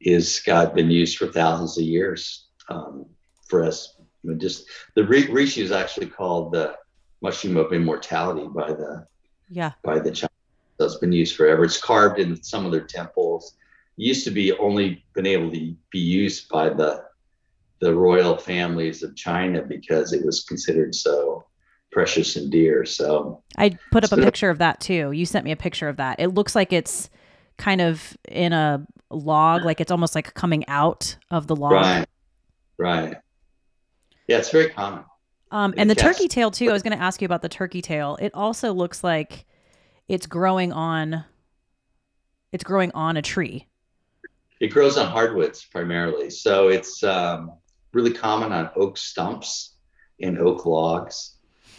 [0.02, 3.06] is got been used for thousands of years um,
[3.48, 3.96] for us.
[4.00, 6.76] I mean, just the reishi is actually called the
[7.22, 9.06] mushroom of immortality by the
[9.50, 10.30] yeah by the Chinese
[10.78, 11.66] that's been used forever.
[11.66, 13.56] It's carved in some of their temples.
[13.98, 17.06] It used to be only been able to be used by the
[17.80, 21.46] the royal families of China because it was considered so
[21.92, 22.86] precious and dear.
[22.86, 25.12] So I put up so, a picture of that too.
[25.12, 26.20] You sent me a picture of that.
[26.20, 27.10] It looks like it's
[27.60, 31.74] kind of in a log, like it's almost like coming out of the log.
[31.74, 32.08] Right.
[32.80, 33.18] Right.
[34.28, 35.04] Yeah, it's very common.
[35.52, 36.70] Um, and the turkey tail too.
[36.70, 38.18] I was going to ask you about the turkey tail.
[38.22, 39.46] It also looks like
[40.08, 41.26] it's growing on
[42.52, 43.68] it's growing on a tree.
[44.60, 46.30] It grows on hardwoods primarily.
[46.30, 47.54] So it's um,
[47.94, 49.76] really common on oak stumps
[50.22, 51.36] and oak logs.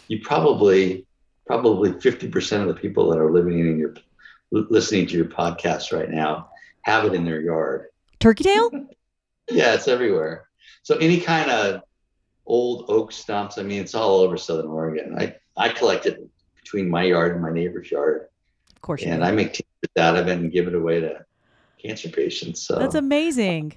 [0.07, 1.05] You probably
[1.45, 3.95] probably 50% of the people that are living in your
[4.51, 6.49] listening to your podcast right now
[6.83, 7.87] have it in their yard.
[8.19, 8.69] Turkey tail?
[9.51, 10.47] yeah, it's everywhere.
[10.83, 11.81] So any kind of
[12.45, 15.15] old oak stumps, I mean, it's all over Southern Oregon.
[15.17, 16.27] I, I collect it
[16.61, 18.27] between my yard and my neighbor's yard.
[18.75, 19.03] Of course.
[19.03, 21.25] And I make tinctures out of it and give it away to
[21.81, 22.61] cancer patients.
[22.61, 23.73] So That's amazing.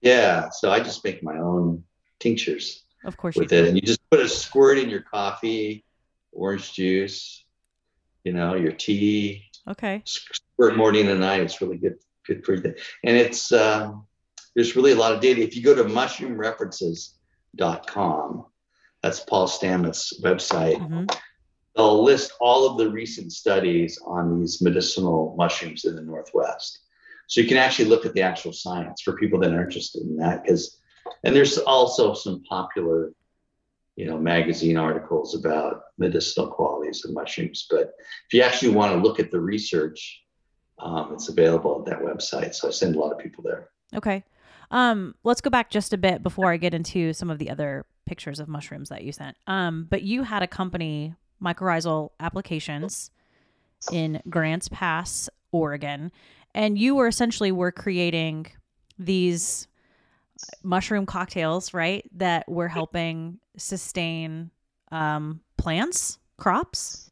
[0.00, 0.50] Yeah.
[0.50, 1.84] So I just make my own
[2.18, 3.68] tinctures Of course with you it.
[3.68, 5.84] And you just put a squirt in your coffee,
[6.32, 7.44] orange juice,
[8.24, 10.02] you know, your tea, Okay.
[10.04, 11.40] squirt morning and night.
[11.40, 11.96] It's really good,
[12.26, 12.74] good for you.
[13.04, 14.06] And it's, um,
[14.54, 15.42] there's really a lot of data.
[15.42, 18.46] If you go to mushroomreferences.com,
[19.02, 21.04] that's Paul Stamets' website, hmm
[21.76, 26.80] they'll list all of the recent studies on these medicinal mushrooms in the Northwest.
[27.28, 30.16] So you can actually look at the actual science for people that are interested in
[30.16, 30.42] that.
[30.42, 30.78] Because,
[31.24, 33.12] and there's also some popular,
[33.96, 37.66] you know, magazine articles about medicinal qualities of mushrooms.
[37.68, 37.94] But
[38.26, 40.22] if you actually want to look at the research,
[40.78, 42.54] um, it's available at that website.
[42.54, 43.68] So I send a lot of people there.
[43.94, 44.24] Okay.
[44.70, 47.84] Um, let's go back just a bit before I get into some of the other
[48.06, 49.36] pictures of mushrooms that you sent.
[49.46, 53.10] Um, but you had a company, Mycorrhizal Applications,
[53.90, 56.12] in Grants Pass, Oregon,
[56.54, 58.46] and you were essentially were creating
[58.98, 59.66] these
[60.62, 62.04] mushroom cocktails, right?
[62.16, 64.50] That were helping sustain
[64.90, 67.10] um, plants, crops.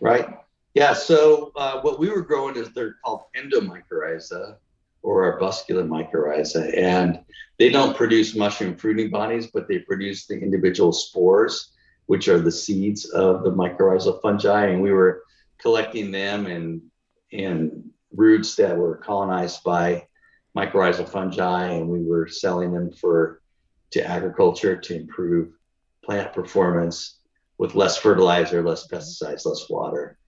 [0.00, 0.28] Right.
[0.74, 0.92] Yeah.
[0.92, 4.56] So uh, what we were growing is they're called endomycorrhiza
[5.02, 7.20] or arbuscular mycorrhiza, and
[7.58, 11.72] they don't produce mushroom fruiting bodies, but they produce the individual spores,
[12.06, 14.66] which are the seeds of the mycorrhizal fungi.
[14.66, 15.22] And we were
[15.60, 16.82] collecting them in
[17.30, 20.06] in roots that were colonized by
[20.56, 23.40] mycorrhizal fungi, and we were selling them for
[23.90, 25.52] to agriculture to improve
[26.04, 27.18] plant performance
[27.58, 30.18] with less fertilizer, less pesticides, less water.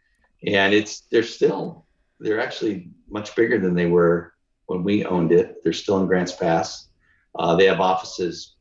[0.46, 1.86] And it's they're still
[2.20, 4.32] they're actually much bigger than they were
[4.66, 5.62] when we owned it.
[5.62, 6.88] They're still in Grants Pass.
[7.34, 8.56] Uh, they have offices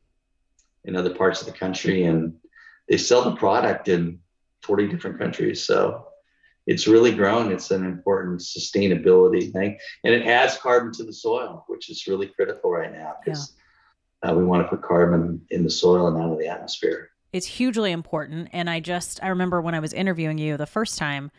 [0.84, 2.34] in other parts of the country, and
[2.90, 4.20] they sell the product in
[4.64, 5.64] 40 different countries.
[5.64, 6.08] So
[6.68, 7.52] it's really grown.
[7.52, 12.28] It's an important sustainability thing, and it adds carbon to the soil, which is really
[12.28, 13.54] critical right now because
[14.24, 17.10] uh, we want to put carbon in the soil and out of the atmosphere.
[17.34, 18.50] it's hugely important.
[18.54, 21.32] And i just i remember when i was interviewing you the first time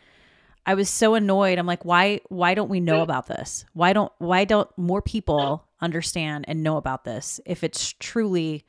[0.65, 1.57] i was so annoyed.
[1.57, 3.65] I'm like why why don't we know about this?
[3.73, 8.63] Why don't why don't more people understand and know about this if it's truly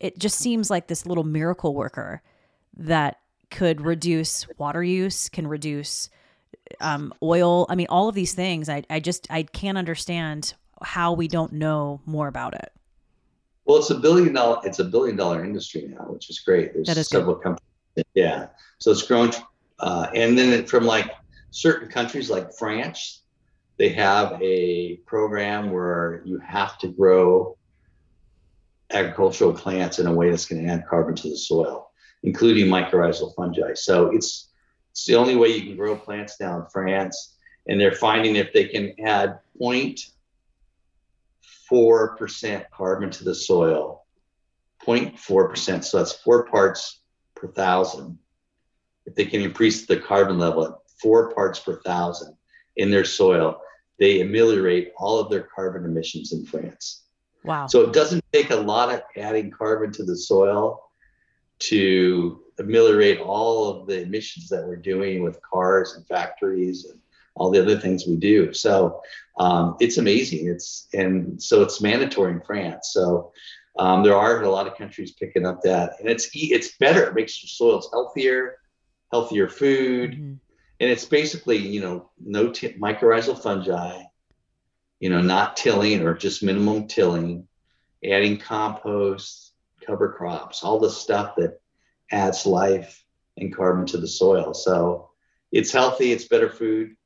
[0.00, 2.22] it just seems like this little miracle worker
[2.76, 3.19] that
[3.50, 6.08] could reduce water use can reduce
[6.80, 11.12] um, oil i mean all of these things I, I just i can't understand how
[11.12, 12.72] we don't know more about it
[13.64, 16.72] Well, it's a billion dollar it's a billion dollar industry now, which is great.
[16.74, 17.04] There's is good.
[17.06, 17.66] several companies.
[18.14, 19.30] Yeah, so it's grown,
[19.80, 21.10] uh, and then it, from like
[21.50, 23.22] certain countries like France,
[23.78, 27.56] they have a program where you have to grow
[28.92, 31.89] agricultural plants in a way that's going to add carbon to the soil,
[32.22, 33.74] including mycorrhizal fungi.
[33.74, 34.48] So it's
[34.92, 37.36] it's the only way you can grow plants now in France,
[37.68, 40.00] and they're finding if they can add point
[41.68, 44.04] four percent carbon to the soil,
[44.84, 45.84] 0.4 percent.
[45.84, 47.00] So that's four parts
[47.34, 48.18] per thousand.
[49.06, 52.36] If they can increase the carbon level at four parts per thousand
[52.76, 53.60] in their soil,
[53.98, 57.04] they ameliorate all of their carbon emissions in France.
[57.44, 60.89] wow So it doesn't take a lot of adding carbon to the soil
[61.60, 67.00] to ameliorate all of the emissions that we're doing with cars and factories and
[67.36, 68.52] all the other things we do.
[68.52, 69.00] So
[69.38, 70.48] um, it's amazing.
[70.48, 72.90] It's and so it's mandatory in France.
[72.92, 73.32] So
[73.78, 77.04] um, there are a lot of countries picking up that, and it's it's better.
[77.04, 78.56] It makes your soils healthier,
[79.12, 80.38] healthier food, Mhm.
[80.80, 84.02] and it's basically you know no t- mycorrhizal fungi
[84.98, 87.46] you know not tilling or just minimum tilling
[88.04, 89.49] adding compost
[89.84, 91.60] cover crops all the stuff that
[92.10, 93.04] adds life
[93.36, 94.54] and carbon to the soil.
[94.54, 95.10] So
[95.52, 96.96] it's healthy it's better food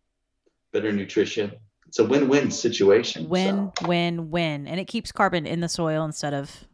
[0.72, 1.52] better nutrition.
[1.86, 3.86] It's a win-win situation win so.
[3.86, 6.64] Win win and it keeps carbon in the soil instead of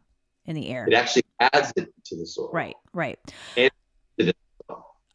[0.45, 0.85] in the air.
[0.87, 2.49] It actually adds it to the soil.
[2.51, 3.19] Right right.
[3.55, 3.71] It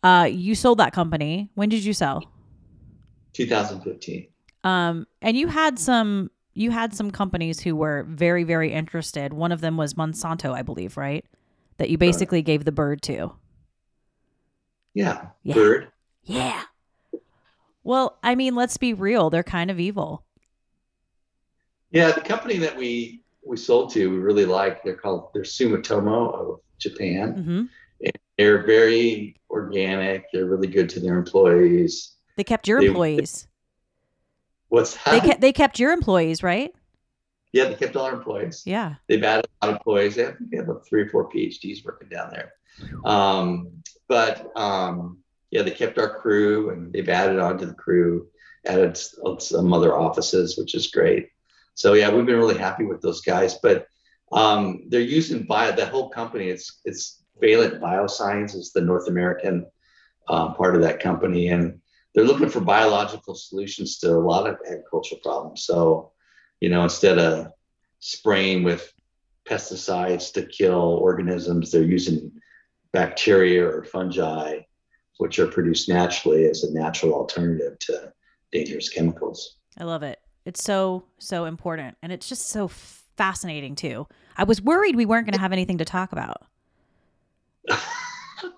[0.02, 1.50] uh you sold that company.
[1.54, 2.22] When did you sell?
[3.32, 4.28] 2015
[4.64, 9.52] um and you had some you had some companies who were very very interested one
[9.52, 11.24] of them was monsanto i believe right
[11.78, 13.32] that you basically gave the bird to
[14.94, 15.54] yeah, Yeah.
[15.54, 15.88] bird
[16.24, 16.62] yeah
[17.84, 20.24] well i mean let's be real they're kind of evil
[21.90, 24.82] Yeah, the company that we we sold to, we really like.
[24.82, 27.32] They're called they're Sumitomo of Japan.
[27.32, 27.62] hmm
[28.36, 30.24] They're very organic.
[30.32, 32.16] They're really good to their employees.
[32.36, 33.46] they kept your They- employees
[34.68, 35.10] What's that?
[35.10, 36.72] They kept they kept your employees, right?
[37.52, 38.62] Yeah, they kept all our employees.
[38.66, 38.96] Yeah.
[39.08, 40.16] They've added a lot of employees.
[40.16, 42.52] They have, they have about three or four PhDs working down there.
[43.04, 45.18] Um, but um,
[45.50, 48.28] yeah, they kept our crew and they've added on to the crew,
[48.66, 48.98] added
[49.38, 51.30] some other offices, which is great.
[51.74, 53.54] So yeah, we've been really happy with those guys.
[53.54, 53.86] But
[54.32, 56.48] um, they're using bio the whole company.
[56.48, 59.66] It's it's Valent Bioscience is the North American
[60.28, 61.80] um, part of that company, and
[62.16, 65.64] they're looking for biological solutions to a lot of agricultural problems.
[65.64, 66.12] So,
[66.60, 67.52] you know, instead of
[68.00, 68.90] spraying with
[69.46, 72.32] pesticides to kill organisms, they're using
[72.92, 74.60] bacteria or fungi,
[75.18, 78.10] which are produced naturally as a natural alternative to
[78.50, 79.58] dangerous chemicals.
[79.76, 80.18] I love it.
[80.46, 84.06] It's so so important, and it's just so fascinating too.
[84.38, 86.46] I was worried we weren't going to have anything to talk about.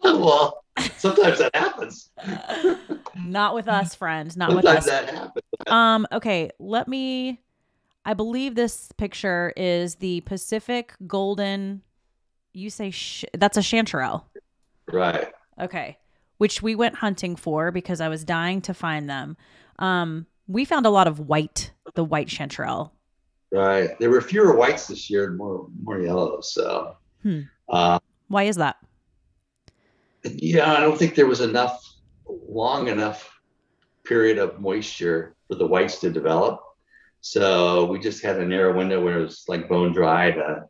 [0.05, 0.63] well,
[0.97, 2.11] sometimes that happens.
[3.17, 4.37] Not with us, friends.
[4.37, 4.87] Not sometimes with us.
[4.87, 5.45] that happens.
[5.67, 6.07] Um.
[6.13, 6.51] Okay.
[6.59, 7.41] Let me.
[8.05, 11.83] I believe this picture is the Pacific Golden.
[12.53, 14.25] You say sh- that's a chanterelle.
[14.91, 15.29] Right.
[15.61, 15.99] Okay.
[16.39, 19.37] Which we went hunting for because I was dying to find them.
[19.79, 22.93] Um, we found a lot of white, the white chanterelle.
[23.53, 23.99] Right.
[23.99, 26.53] There were fewer whites this year and more more yellows.
[26.53, 26.97] So.
[27.23, 27.41] Hmm.
[27.69, 28.77] Uh, Why is that?
[30.25, 31.85] Yeah, I don't think there was enough
[32.27, 33.31] long enough
[34.05, 36.61] period of moisture for the whites to develop.
[37.21, 40.65] So we just had a narrow window where it was like bone dry to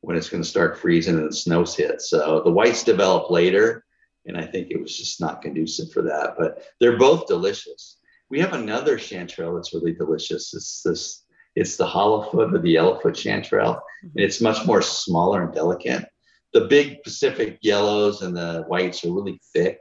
[0.00, 2.00] when it's going to start freezing and the snows hit.
[2.00, 3.84] So the whites develop later,
[4.26, 6.34] and I think it was just not conducive for that.
[6.38, 7.98] But they're both delicious.
[8.30, 10.54] We have another chanterelle that's really delicious.
[10.54, 11.24] It's this.
[11.56, 14.06] It's the hollow foot or the yellowfoot chanterelle, mm-hmm.
[14.16, 16.06] and it's much more smaller and delicate
[16.52, 19.80] the big Pacific yellows and the whites are really thick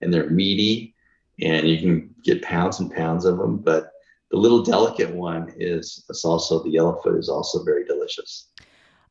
[0.00, 0.94] and they're meaty
[1.40, 3.58] and you can get pounds and pounds of them.
[3.58, 3.90] But
[4.30, 8.48] the little delicate one is also the yellowfoot is also very delicious.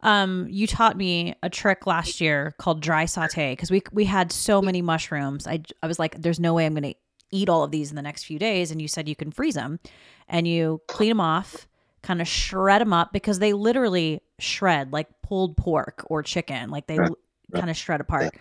[0.01, 4.31] Um, you taught me a trick last year called dry saute because we we had
[4.31, 5.47] so many mushrooms.
[5.47, 6.93] I I was like, there's no way I'm gonna
[7.31, 8.69] eat all of these in the next few days.
[8.69, 9.79] And you said you can freeze them,
[10.27, 11.67] and you clean them off,
[12.03, 16.87] kind of shred them up because they literally shred like pulled pork or chicken, like
[16.87, 17.11] they Right.
[17.53, 18.35] kind of shred apart.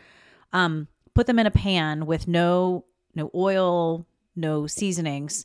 [0.52, 5.44] Um, put them in a pan with no no oil, no seasonings,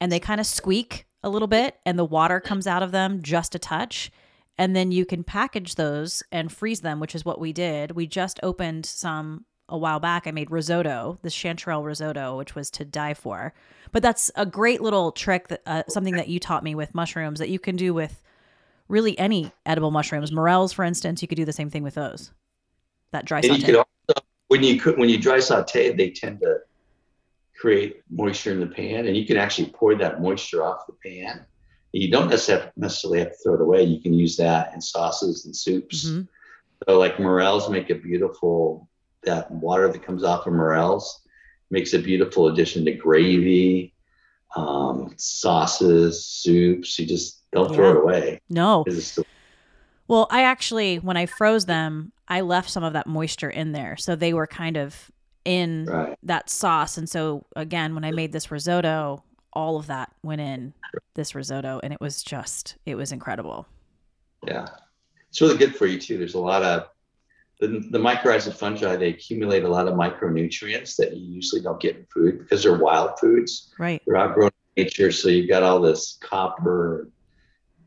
[0.00, 3.20] and they kind of squeak a little bit, and the water comes out of them
[3.22, 4.10] just a touch.
[4.56, 7.92] And then you can package those and freeze them, which is what we did.
[7.92, 10.26] We just opened some a while back.
[10.26, 13.54] I made risotto, the chanterelle risotto, which was to die for.
[13.92, 17.38] But that's a great little trick, that, uh, something that you taught me with mushrooms
[17.38, 18.22] that you can do with
[18.90, 20.32] really any edible mushrooms.
[20.32, 22.32] Morels, for instance, you could do the same thing with those.
[23.12, 23.66] That dry And you saute.
[23.66, 26.58] could also when you cook when you dry saute, they tend to
[27.58, 31.46] create moisture in the pan, and you can actually pour that moisture off the pan.
[31.92, 33.82] You don't necessarily have to throw it away.
[33.84, 36.06] You can use that in sauces and soups.
[36.06, 36.28] Mhm.
[36.88, 38.88] So like morels make a beautiful
[39.24, 41.20] that water that comes off of morels
[41.70, 43.94] makes a beautiful addition to gravy,
[44.56, 46.98] um, sauces, soups.
[46.98, 47.90] You just don't throw Yeah.
[47.90, 48.40] it away.
[48.48, 48.84] No.
[48.90, 49.24] still-
[50.08, 53.96] Well, I actually, when I froze them, I left some of that moisture in there.
[53.96, 55.10] So they were kind of
[55.44, 56.18] in right.
[56.22, 56.98] that sauce.
[56.98, 60.72] And so, again, when I made this risotto, all of that went in
[61.14, 63.66] this risotto and it was just, it was incredible.
[64.46, 64.66] Yeah,
[65.28, 66.18] it's really good for you too.
[66.18, 66.88] There's a lot of
[67.60, 68.96] the, the mycorrhizal fungi.
[68.96, 72.78] They accumulate a lot of micronutrients that you usually don't get in food because they're
[72.78, 73.74] wild foods.
[73.78, 74.00] Right.
[74.06, 77.08] They're outgrown in nature, so you've got all this copper,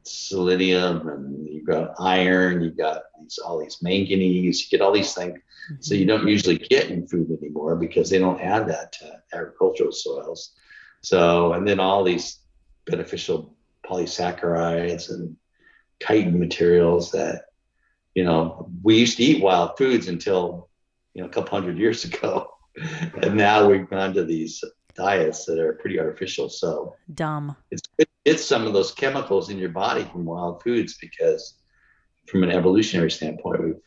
[0.03, 2.61] selenium, and you've got iron.
[2.61, 4.61] You've got these, all these manganese.
[4.61, 5.39] You get all these things.
[5.79, 5.99] So mm-hmm.
[5.99, 10.53] you don't usually get in food anymore because they don't add that to agricultural soils.
[11.01, 12.39] So, and then all these
[12.85, 15.35] beneficial polysaccharides and
[16.01, 17.45] chitin materials that,
[18.13, 20.69] you know, we used to eat wild foods until,
[21.13, 22.49] you know, a couple hundred years ago.
[23.21, 24.63] And now we've gone to these
[24.95, 26.49] diets that are pretty artificial.
[26.49, 27.55] So Dumb.
[27.71, 31.55] it's good get some of those chemicals in your body from wild foods because
[32.27, 33.81] from an evolutionary standpoint, we've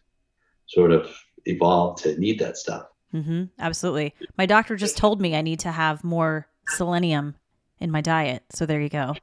[0.66, 1.10] sort of
[1.46, 2.86] evolved to need that stuff.
[3.12, 4.14] hmm Absolutely.
[4.36, 7.34] My doctor just told me I need to have more selenium
[7.80, 8.42] in my diet.
[8.50, 9.14] So there you go.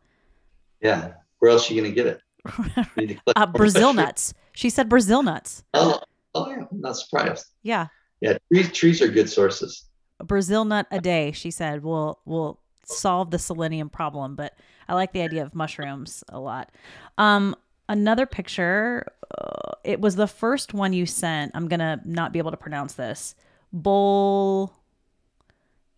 [0.81, 1.13] Yeah.
[1.39, 2.19] Where else are you going to get it?
[3.35, 4.33] Uh, Brazil nuts.
[4.53, 5.63] She said Brazil nuts.
[5.73, 5.99] Oh,
[6.35, 6.63] oh yeah.
[6.71, 7.45] I'm not surprised.
[7.63, 7.87] Yeah.
[8.21, 8.37] Yeah.
[8.51, 9.85] Trees, trees are good sources.
[10.19, 14.35] a Brazil nut a day, she said, will will solve the selenium problem.
[14.35, 14.57] But
[14.87, 16.71] I like the idea of mushrooms a lot.
[17.17, 17.55] Um,
[17.89, 19.05] another picture.
[19.37, 21.51] Uh, it was the first one you sent.
[21.55, 23.35] I'm gonna not be able to pronounce this.
[23.71, 24.71] Bol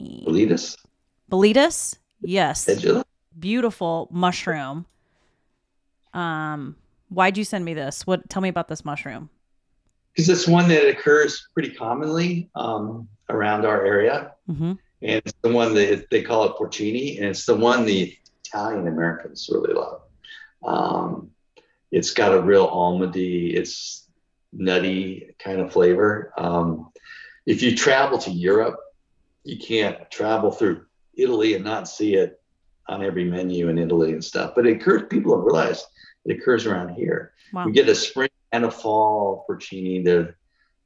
[0.02, 0.78] Bolitas,
[1.32, 1.98] Bolitas.
[2.22, 2.66] Yes.
[2.68, 3.04] Edula.
[3.38, 4.86] beautiful mushroom.
[6.14, 6.76] Um,
[7.10, 8.06] why'd you send me this?
[8.08, 8.30] What?
[8.30, 9.30] Tell me about this mushroom.
[10.14, 14.74] Because it's one that occurs pretty commonly um, around our area, Mm-hmm.
[15.02, 18.88] And it's the one that they call it porcini, and it's the one the Italian
[18.88, 20.02] Americans really love.
[20.66, 21.32] Um,
[21.92, 24.08] it's got a real almondy, it's
[24.52, 26.34] nutty kind of flavor.
[26.38, 26.92] Um,
[27.46, 28.80] if you travel to Europe,
[29.44, 32.42] you can't travel through Italy and not see it
[32.88, 34.54] on every menu in Italy and stuff.
[34.56, 35.86] But it occurs, people have realized
[36.26, 37.34] it occurs around here.
[37.54, 37.66] Wow.
[37.66, 40.04] We get a spring and a fall porcini.
[40.04, 40.34] The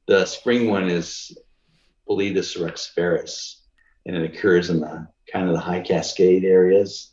[0.06, 1.36] the spring one is
[2.08, 3.59] Boletus rex-veris,
[4.06, 7.12] and it occurs in the kind of the high Cascade areas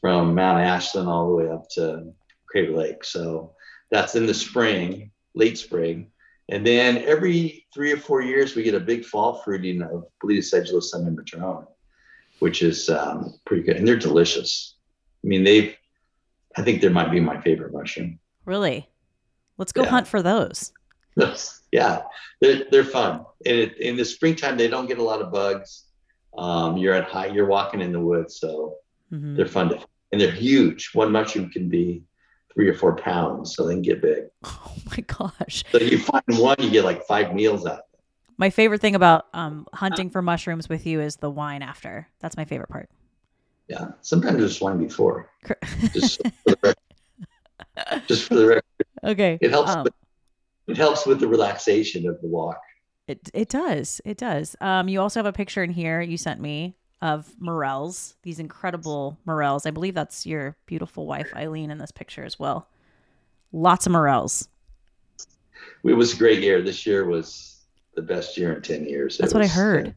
[0.00, 2.12] from Mount Ashland all the way up to
[2.48, 3.04] Crater Lake.
[3.04, 3.54] So
[3.90, 6.10] that's in the spring, late spring.
[6.50, 10.54] And then every three or four years, we get a big fall fruiting of Boletus
[10.54, 11.66] edulis semimatron,
[12.38, 13.76] which is um, pretty good.
[13.76, 14.76] And they're delicious.
[15.24, 15.76] I mean, they've,
[16.56, 18.18] I think they might be my favorite mushroom.
[18.44, 18.88] Really?
[19.58, 19.90] Let's go Yeah.
[19.90, 20.72] hunt for those.
[21.72, 22.02] yeah,
[22.40, 23.26] they're, they're fun.
[23.44, 25.84] And it, in the springtime, they don't get a lot of bugs.
[26.36, 28.76] Um, you're at high, you're walking in the woods, so
[29.12, 29.36] Mhm.
[29.36, 29.80] they're fun to,
[30.12, 30.90] and they're huge.
[30.94, 32.02] One mushroom can be
[32.54, 34.24] three or four pounds, so they can get big.
[34.44, 35.64] Oh my gosh.
[35.72, 37.72] So you find one, you get like five meals out.
[37.72, 37.84] of it.
[38.38, 42.08] My favorite thing about um, hunting for mushrooms with you is the wine after.
[42.20, 42.88] That's my favorite part.
[43.68, 45.30] Yeah, sometimes there's wine before.
[45.92, 48.06] Just for the record.
[48.06, 48.64] Just for the record,
[49.04, 49.38] okay.
[49.42, 49.70] it helps.
[49.72, 49.92] Um, with,
[50.68, 52.60] it helps with the relaxation of the walk.
[53.08, 54.00] It it does.
[54.04, 54.54] It does.
[54.60, 58.14] Um, you also have a picture in here you sent me of morels.
[58.22, 59.64] These incredible morels.
[59.64, 62.68] I believe that's your beautiful wife Eileen in this picture as well.
[63.50, 64.48] Lots of morels.
[65.84, 66.60] It was a great year.
[66.60, 69.16] This year was the best year in ten years.
[69.16, 69.94] It That's what I heard.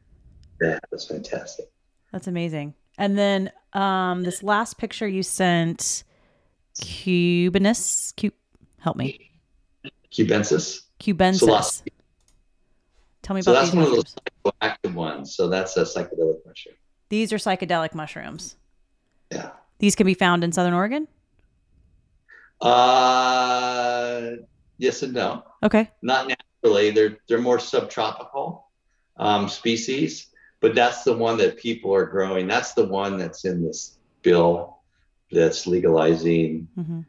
[0.62, 1.66] Yeah, it was fantastic.
[2.12, 2.74] That's amazing.
[2.96, 6.04] And then um, this last picture you sent,
[6.80, 8.14] Cubanus.
[8.18, 8.30] Cu-
[8.78, 9.30] help me.
[10.10, 10.82] Cubensis.
[11.00, 11.82] Cubensis.
[13.22, 15.34] Tell me So about that's one of those psychoactive ones.
[15.34, 16.74] So that's a psychedelic mushroom.
[17.08, 18.56] These are psychedelic mushrooms.
[19.30, 19.50] Yeah.
[19.78, 21.08] These can be found in Southern Oregon.
[22.60, 24.30] Uh,
[24.78, 25.44] yes and no.
[25.62, 25.90] Okay.
[26.02, 26.90] Not naturally.
[26.90, 28.68] They're they're more subtropical
[29.16, 30.28] um, species,
[30.60, 32.46] but that's the one that people are growing.
[32.46, 34.78] That's the one that's in this bill
[35.30, 37.00] that's legalizing hmm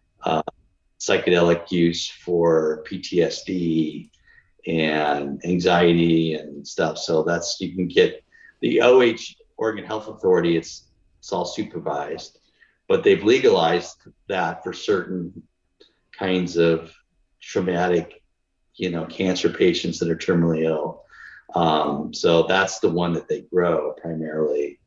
[1.04, 4.10] psychedelic use for PTSD
[4.68, 6.98] and anxiety and stuff.
[6.98, 8.24] So that's you can get
[8.62, 10.58] the OH Oregon Health Authority.
[10.58, 10.88] It's
[11.20, 12.40] it's all supervised,
[12.88, 13.98] but they've legalized
[14.28, 15.44] that for certain
[16.18, 16.94] kinds of
[17.42, 18.22] traumatic,
[18.76, 21.04] you know, cancer patients that are terminally ill.
[21.56, 24.80] Um, so that's the one that they grow primarily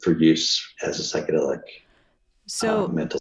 [0.00, 1.62] for use as a psychedelic
[2.46, 3.20] So uh, mental.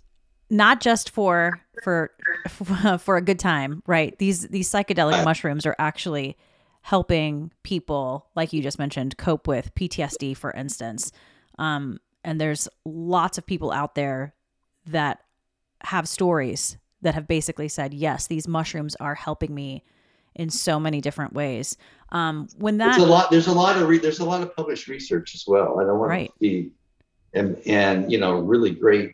[0.49, 2.11] not just for for
[2.99, 4.17] for a good time, right?
[4.19, 6.37] These these psychedelic mushrooms are actually
[6.81, 11.11] helping people, like you just mentioned, cope with PTSD, for instance.
[11.59, 14.33] Um, and there's lots of people out there
[14.85, 15.19] that
[15.83, 19.83] have stories that have basically said, "Yes, these mushrooms are helping me
[20.35, 21.77] in so many different ways."
[22.11, 23.31] Um, when that There's a lot.
[23.31, 25.79] There's a lot of re- there's a lot of published research as well.
[25.79, 26.31] I don't want Right.
[26.33, 26.71] to be,
[27.33, 29.11] and and you know, really great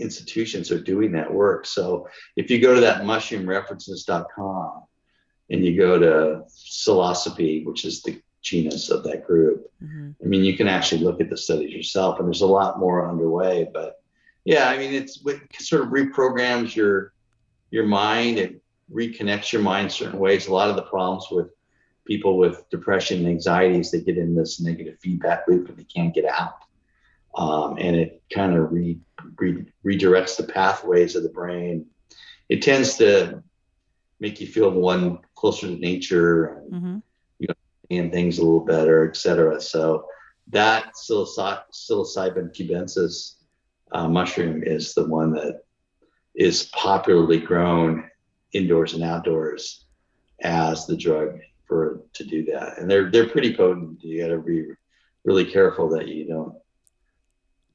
[0.00, 1.66] institutions are doing that work.
[1.66, 4.82] So if you go to that mushroomreferences.com
[5.50, 10.14] and you go to psilocybe, which is the genus of that group, Mhm.
[10.22, 13.08] I mean, you can actually look at the studies yourself, and there's a lot more
[13.08, 13.68] underway.
[13.72, 14.00] But
[14.44, 17.12] yeah, I mean, it's it sort of reprograms your
[17.70, 18.38] your mind.
[18.38, 20.48] It reconnects your mind certain ways.
[20.48, 21.50] A lot of the problems with
[22.04, 25.84] people with depression and anxiety is they get in this negative feedback loop and they
[25.84, 26.54] can't get out.
[27.34, 28.98] Um, and it kind of re,
[29.38, 31.86] re, redirects the pathways of the brain.
[32.48, 33.42] It tends to
[34.18, 37.02] make you feel one closer to nature and Mhm.
[37.92, 39.60] and things a little better, et cetera.
[39.60, 40.06] So
[40.48, 43.36] that psilocy- psilocybin cubensis
[43.92, 45.64] uh, mushroom is the one that
[46.36, 48.08] is popularly grown
[48.52, 49.86] indoors and outdoors
[50.42, 52.78] as the drug for to do that.
[52.78, 54.02] And they're they're pretty potent.
[54.04, 54.68] You got to be
[55.24, 56.54] really careful that you don't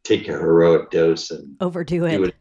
[0.06, 2.18] take a heroic dose and overdo it.
[2.18, 2.36] do it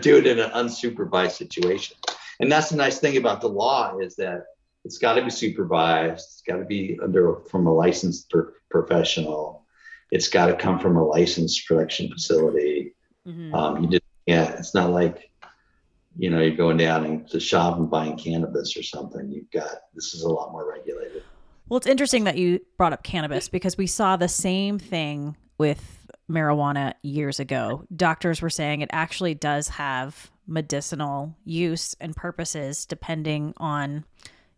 [0.00, 1.96] do it in an unsupervised situation.
[2.40, 4.44] And that's the nice thing about the law is that
[4.84, 6.24] it's got to be supervised.
[6.32, 9.66] It's got to be under from a licensed per, professional.
[10.10, 12.94] It's got to come from a licensed production facility.
[13.26, 13.54] Mhm.
[13.54, 15.30] Um, you just yeah, it's not like
[16.16, 19.30] you know you're going down into the shop and buying cannabis or something.
[19.30, 21.22] You've got this is a lot more regulated.
[21.68, 25.97] Well, it's interesting that you brought up cannabis because we saw the same thing with
[26.30, 33.52] marijuana years ago, doctors were saying it actually does have medicinal use and purposes depending
[33.58, 34.04] on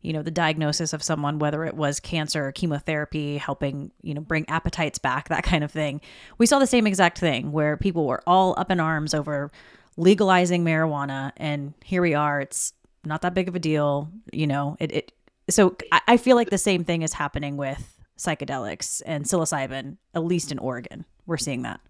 [0.02, 4.48] you know the diagnosis of someone whether it was cancer chemotherapy helping you know bring
[4.48, 6.00] appetites back that kind of thing.
[6.38, 9.50] We saw the same exact thing where people were all up in arms over
[9.96, 12.40] legalizing marijuana and here we are.
[12.40, 12.72] It's
[13.04, 15.12] not that big of a deal you know it, it
[15.48, 20.24] so I, I feel like the same thing is happening with psychedelics and psilocybin at
[20.24, 21.80] least in oregon we're seeing that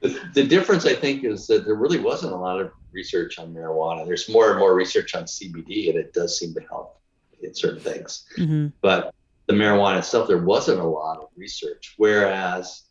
[0.00, 3.52] the, the difference i think is that there really wasn't a lot of research on
[3.52, 6.98] marijuana there's more and more research on cbd and it does seem to help
[7.42, 8.24] in certain things.
[8.36, 8.68] Mm-hmm.
[8.80, 9.14] But
[9.46, 11.94] the marijuana itself, there wasn't a lot of research.
[11.96, 12.84] Whereas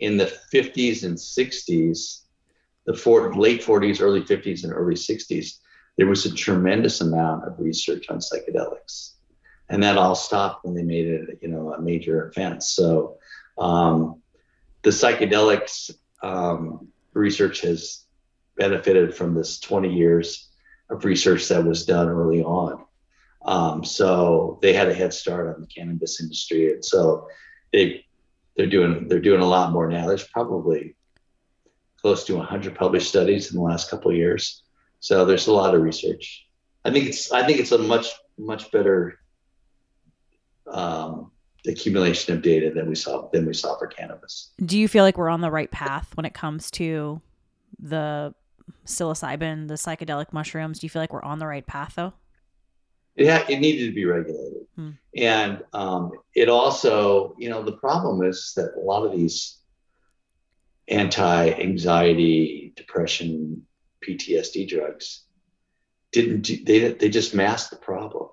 [0.00, 2.22] in the 50s and 60s,
[2.86, 5.58] the four, late 40s, early 50s, and early 60s,
[5.96, 9.12] there was a tremendous amount of research on psychedelics,
[9.70, 12.68] and that all stopped when they made it, you know, a major offense.
[12.68, 13.16] So,
[13.58, 14.20] um,
[14.84, 15.90] the psychedelics
[16.22, 18.04] um, research has
[18.56, 20.50] benefited from this 20 years
[20.90, 22.84] of research that was done early on.
[23.44, 27.28] Um, so they had a head start on the cannabis industry, and so
[27.72, 28.06] they
[28.56, 30.06] they're doing they're doing a lot more now.
[30.06, 30.96] There's probably
[32.00, 34.62] close to 100 published studies in the last couple of years.
[35.00, 36.46] So there's a lot of research.
[36.84, 38.08] I think it's I think it's a much
[38.38, 39.18] much better
[40.66, 41.30] um,
[41.66, 44.50] accumulation of data than we saw than we saw for cannabis.
[44.64, 47.20] Do you feel like we're on the right path when it comes to
[47.78, 48.34] the
[48.86, 50.78] psilocybin, the psychedelic mushrooms?
[50.78, 52.12] Do you feel like we're on the right path though?
[53.16, 54.66] it, ha- it needed to be regulated.
[54.76, 54.90] Hmm.
[55.16, 59.58] And um, it also, you know, the problem is that a lot of these
[60.88, 63.62] anti anxiety, depression,
[64.06, 65.24] PTSD drugs
[66.12, 68.28] didn't, do, they, they just mask the problem.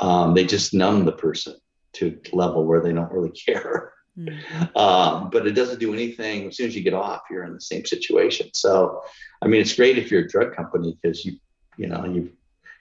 [0.00, 1.56] Um, they just numb the person
[1.96, 3.92] to a level where they don't really care.
[4.16, 4.78] Hmm.
[4.78, 6.48] Um, but it doesn't do anything.
[6.48, 8.48] As soon as you get off, you're in the same situation.
[8.54, 9.02] So,
[9.42, 11.38] I mean, it's great if you're a drug company because you,
[11.76, 12.32] you know, you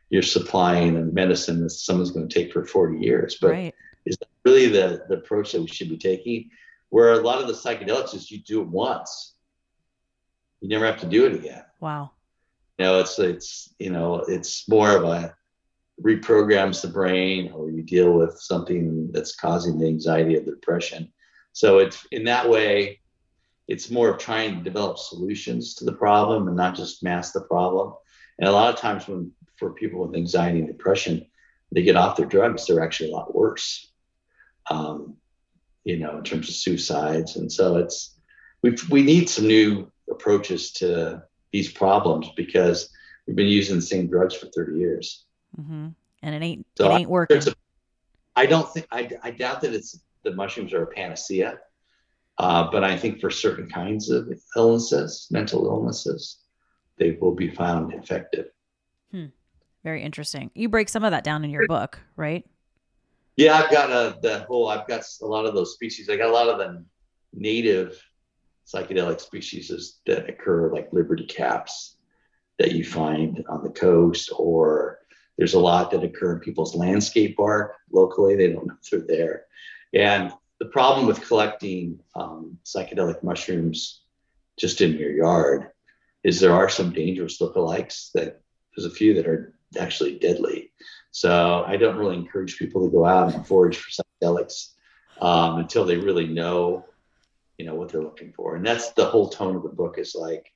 [0.10, 3.38] you're supplying a medicine that someone's going to take for 40 years.
[3.42, 3.76] But right.
[4.06, 6.52] is that really the, the approach that we should be taking?
[6.90, 9.34] Where a lot of the psychedelics is you do it once,
[10.62, 11.64] you never have to do it again.
[11.80, 12.12] Wow.
[12.78, 15.36] You know, it's it's you know, it's more of a
[16.02, 21.12] reprograms the brain or you deal with something that's causing the anxiety or the depression.
[21.54, 23.00] So it's in that way,
[23.68, 27.42] it's more of trying to develop solutions to the problem and not just mask the
[27.42, 27.94] problem.
[28.40, 31.26] And a lot of times when for people with anxiety and depression,
[31.72, 33.92] they get off their drugs, they're actually a lot worse.
[34.70, 35.16] Um,
[35.84, 38.16] you know, in terms of suicides, and so it's
[38.64, 42.90] we we need some new approaches to these problems because
[43.26, 45.26] we've been using the same drugs for 30 years.
[45.60, 45.88] Mm-hmm.
[46.24, 47.38] And it ain't so it ain't working.
[47.38, 47.56] A,
[48.36, 51.60] I don't think I, I doubt that it's the mushrooms are a panacea,
[52.38, 56.40] uh, but I think for certain kinds of illnesses, mental illnesses,
[56.98, 58.48] they will be found effective.
[59.12, 59.28] Hmm.
[59.84, 60.50] Very interesting.
[60.56, 62.44] You break some of that down in your book, right?
[63.38, 64.68] Yeah, I've got a the whole.
[64.68, 66.10] I've got a lot of those species.
[66.10, 66.84] I got a lot of the
[67.34, 68.02] native
[68.66, 71.98] psychedelic species that occur, like liberty caps,
[72.58, 74.95] that you find on the coast, or
[75.38, 78.36] there's a lot that occur in people's landscape bark locally.
[78.36, 79.46] They don't know if they're there.
[79.94, 84.02] And the problem with collecting um, psychedelic mushrooms
[84.58, 85.72] just in your yard
[86.24, 88.42] is there are some dangerous lookalikes that
[88.76, 90.72] there's a few that are actually deadly.
[91.12, 94.72] So I don't really encourage people to go out and forage for psychedelics
[95.22, 96.86] um, until they really know,
[97.58, 98.56] you know, what they're looking for.
[98.56, 100.52] And that's the whole tone of the book is like,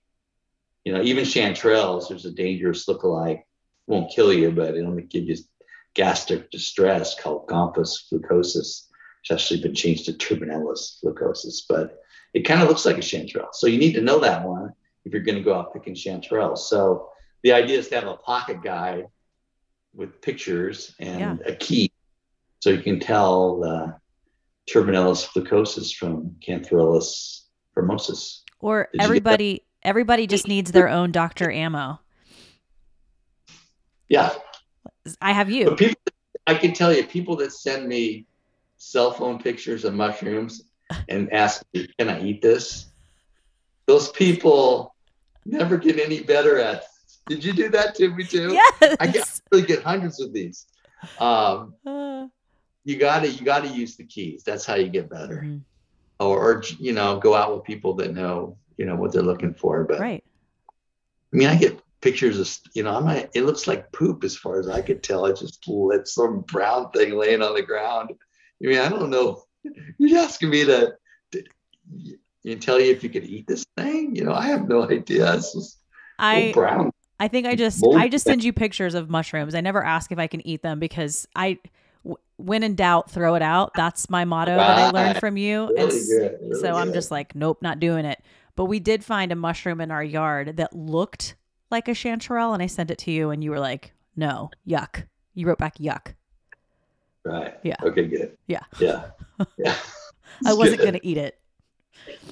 [0.85, 3.43] you know, even chanterelles, there's a dangerous lookalike,
[3.89, 5.35] won't kill you, but it'll give you
[5.95, 8.85] gastric distress called Gomphus floccosus.
[9.21, 11.99] It's actually been changed to Turbinellus floccosus, but
[12.33, 13.53] it kind of looks like a chanterelle.
[13.53, 14.71] So you need to know that one
[15.03, 16.59] if you're going to go out picking chanterelles.
[16.59, 17.09] So
[17.43, 19.07] the idea is to have a pocket guide
[19.93, 21.51] with pictures and yeah.
[21.51, 21.91] a key
[22.59, 23.91] so you can tell uh,
[24.69, 27.41] Turbinellus floccosus from Cantharellus
[27.75, 28.41] formosus.
[28.59, 31.49] Or Did everybody everybody just needs their own Dr.
[31.49, 31.99] Ammo.
[34.09, 34.33] Yeah.
[35.21, 35.75] I have you.
[35.75, 36.01] People,
[36.45, 38.25] I can tell you, people that send me
[38.77, 40.63] cell phone pictures of mushrooms
[41.07, 42.87] and ask me, can I eat this?
[43.85, 44.95] Those people
[45.45, 46.83] never get any better at
[47.29, 48.51] did you do that to me too?
[48.53, 48.97] Yes.
[48.99, 50.65] I get, really get hundreds of these.
[51.19, 52.25] Um, uh,
[52.83, 54.43] you gotta you gotta use the keys.
[54.43, 55.43] That's how you get better.
[55.45, 55.57] Mm-hmm.
[56.19, 59.53] Or, or you know, go out with people that know you know what they're looking
[59.53, 59.83] for.
[59.83, 60.23] But right.
[61.31, 64.35] I mean, I get pictures of you know, I'm not, it looks like poop as
[64.35, 65.25] far as I could tell.
[65.25, 68.11] I just let some brown thing laying on the ground.
[68.63, 69.43] I mean, I don't know.
[69.97, 70.93] You're asking me to,
[71.31, 71.43] to
[72.43, 74.15] you tell you if you could eat this thing.
[74.15, 75.33] You know, I have no idea.
[75.33, 75.79] It's just
[76.17, 76.91] I brown.
[77.19, 79.53] I think I just Mold- I just send you pictures of mushrooms.
[79.55, 81.59] I never ask if I can eat them because i
[82.37, 83.73] when in doubt throw it out.
[83.75, 85.67] That's my motto that I learned from you.
[85.75, 86.37] Really good.
[86.41, 88.21] really so I'm just like nope, not doing it.
[88.55, 91.35] But we did find a mushroom in our yard that looked
[91.71, 95.05] like a chanterelle and I sent it to you and you were like, "No, yuck."
[95.33, 96.15] You wrote back yuck.
[97.23, 97.55] right.
[97.63, 97.75] Yeah.
[97.83, 98.07] Okay.
[98.07, 98.37] Good.
[98.47, 98.63] Yeah.
[98.79, 99.11] Yeah.
[99.57, 99.73] Yeah.
[100.45, 100.91] I wasn't good.
[100.95, 101.39] to eat it.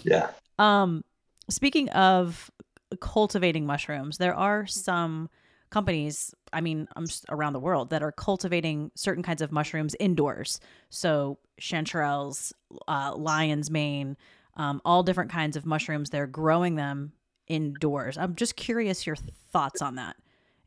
[0.04, 0.32] Yeah.
[0.60, 1.06] Um,
[1.50, 2.52] speaking of
[3.00, 5.30] cultivating mushrooms, there are some
[5.70, 10.60] companies, I mean, I'm around the world that are cultivating certain kinds of mushrooms indoors.
[10.90, 12.54] So chanterelles,
[12.88, 14.18] uh, lion's mane,
[14.56, 16.10] um, all different kinds of mushrooms.
[16.10, 17.12] They're growing them
[17.48, 18.18] indoors.
[18.18, 19.16] I'm just curious your
[19.52, 20.16] thoughts on that.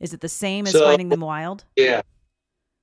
[0.00, 1.64] Is it the same as So- finding them wild?
[1.76, 2.02] Yeah.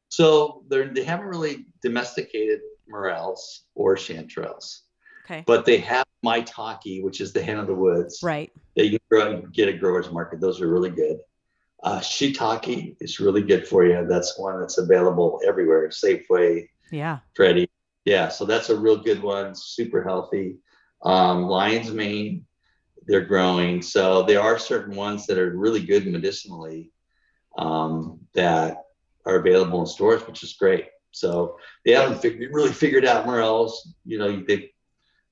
[0.10, 4.82] So they're they haven't really domesticated morels or chanterelles,
[5.26, 5.44] Okay.
[5.46, 8.20] but they have maitake, which is the hen of the woods.
[8.24, 8.52] right.
[8.76, 10.40] that you can grow and get at growers market.
[10.40, 11.18] Those are really good.
[11.84, 14.06] Uh, shiitake is really good for you.
[14.08, 15.90] That's one that's available everywhere.
[15.90, 17.20] Safeway, Yeah.
[17.36, 17.70] Freddy.
[18.06, 19.56] Yeah, so that's a real good one.
[19.56, 20.58] Super healthy.
[21.02, 22.46] Um, lion's mane,
[23.08, 23.82] they're growing.
[23.82, 26.92] So there are certain ones that are really good medicinally
[27.58, 28.86] um, that
[29.26, 30.88] are available in stores, which is great.
[31.12, 33.94] So they haven't figured, really figured out morels.
[34.06, 34.72] You know, they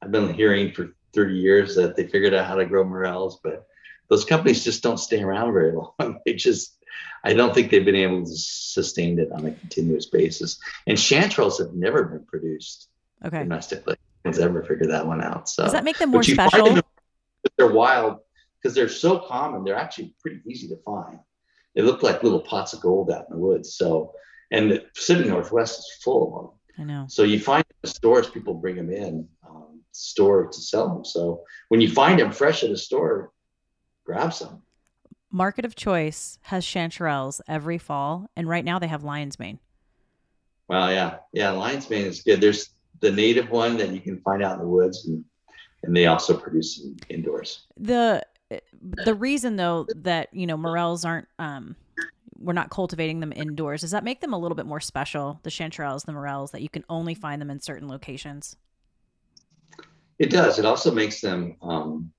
[0.02, 3.66] I've been hearing for 30 years that they figured out how to grow morels, but
[4.10, 6.20] those companies just don't stay around very long.
[6.26, 6.78] They just,
[7.24, 10.60] I don't think they've been able to sustain it on a continuous basis.
[10.88, 12.90] And chanterelles have never been produced
[13.26, 13.40] Okay.
[13.40, 13.96] domestically.
[14.24, 15.50] No one's ever figured that one out.
[15.50, 16.82] So Does that make them more But you find special?
[17.58, 18.18] They're wild
[18.62, 19.64] because they're so common.
[19.64, 21.20] They're actually pretty easy to find.
[21.76, 23.76] They look like little pots of gold out in the woods.
[23.76, 24.14] So,
[24.52, 26.56] and the Pacific Northwest is full of them.
[26.78, 27.06] I know.
[27.08, 31.06] So you find in the stores, people bring them in, um, store to sell them.
[31.06, 33.32] So when you find them fresh at a store,
[34.06, 34.62] grab some.
[35.32, 39.60] Market of Choice has chanterelles every fall, and right now they have lion's mane.
[40.68, 42.40] Well, yeah, yeah, lion's mane is good.
[42.42, 42.70] There's
[43.02, 45.26] the native one that you can find out in the woods, and
[45.86, 47.68] and they also produce indoors.
[47.78, 48.22] the
[48.82, 51.76] the reason though that you know morels aren't um
[52.38, 55.50] we're not cultivating them indoors does that make them a little bit more special the
[55.50, 58.56] chanterelles the morels that you can only find them in certain locations
[60.20, 60.60] It does.
[60.60, 62.12] It also makes them um,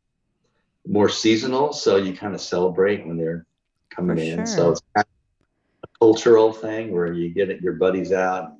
[0.86, 3.46] more seasonal, so you kind of celebrate when they're
[3.90, 4.46] coming For in.
[4.46, 8.52] So it's kind of a cultural thing where you get it, your buddies out.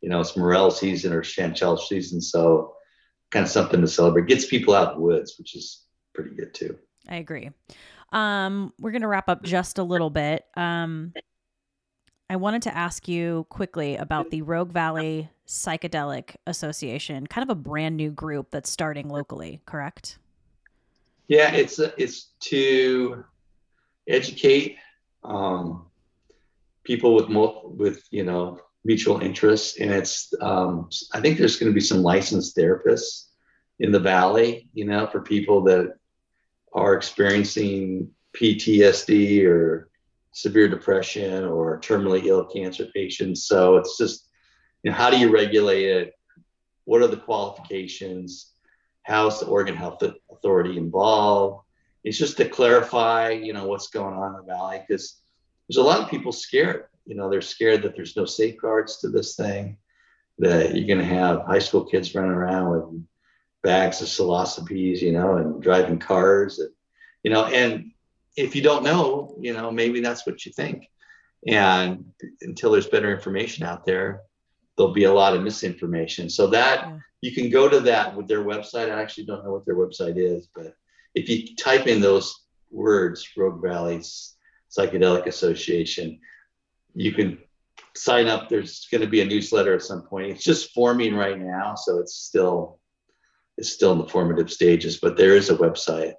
[0.00, 2.73] You know, it's morel season or chanterelle season, so
[3.34, 4.26] kind of something to celebrate.
[4.26, 5.82] Gets people out in the woods, which is
[6.14, 6.78] pretty good too.
[7.08, 7.50] i agree
[8.12, 11.12] um we're gonna wrap up just a little bit um
[12.30, 17.60] i wanted to ask you quickly about the rogue valley psychedelic association kind of a
[17.60, 20.18] brand new group that's starting locally correct
[21.26, 23.24] Yeah, it's it's to
[24.06, 24.76] educate
[25.24, 25.86] um,
[26.84, 27.28] people with
[27.76, 32.02] with you know mutual interests, and it's um, I think there's going to be some
[32.02, 33.26] licensed therapists
[33.80, 35.94] in the valley, you know, for people that
[36.72, 39.88] are experiencing PTSD or
[40.32, 43.46] severe depression or terminally ill cancer patients.
[43.46, 44.28] So it's just
[44.82, 46.14] you know how do you regulate it?
[46.84, 48.54] What are the qualifications?
[49.04, 51.64] how's the Oregon Health Authority involved?
[52.02, 55.20] It's just to clarify, you know, what's going on in the valley because
[55.68, 56.86] there's a lot of people scared.
[57.06, 59.76] You know, they're scared that there's no safeguards to this thing,
[60.38, 63.04] that you're going to have high school kids running around with
[63.62, 66.70] bags of psilocybes, you know, and driving cars, and,
[67.22, 67.92] you know, and
[68.36, 70.88] if you don't know, you know, maybe that's what you think.
[71.46, 72.04] And
[72.42, 74.22] until there's better information out there,
[74.76, 76.28] there'll be a lot of misinformation.
[76.28, 76.98] So that Yeah.
[77.20, 78.90] you can go to that with their website.
[78.90, 80.74] I actually don't know what their website is, but
[81.14, 82.34] if you type in those
[82.70, 84.36] words, Rogue Valley's
[84.76, 86.18] Psychedelic Association,
[86.94, 87.38] you can
[87.96, 88.48] sign up.
[88.48, 90.30] There's going to be a newsletter at some point.
[90.30, 92.78] It's just forming right now, so it's still
[93.56, 96.14] it's still in the formative stages, but there is a website.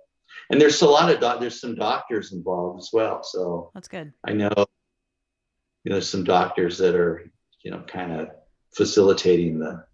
[0.49, 3.23] And there's a lot of doc- there's some doctors involved as well.
[3.23, 4.51] So that's good I know
[5.86, 7.32] you know there's some doctors that are
[7.63, 8.30] you know kind of
[8.73, 9.86] facilitating the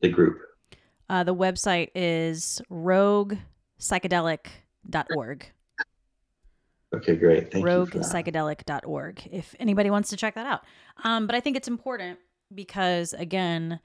[0.00, 0.40] the group.
[1.08, 5.46] uh, the website is roguepsychedelic.org
[6.96, 7.52] Okay, great.
[7.52, 10.62] Thank roguepsychedelic.org if anybody wants to check that out.
[11.04, 12.18] Um, but I think it's important
[12.54, 13.80] because, again,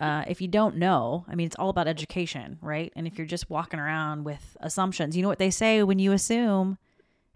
[0.00, 2.92] uh, if you don't know, I mean, it's all about education, right?
[2.96, 6.12] And if you're just walking around with assumptions, you know what they say when you
[6.12, 6.78] assume,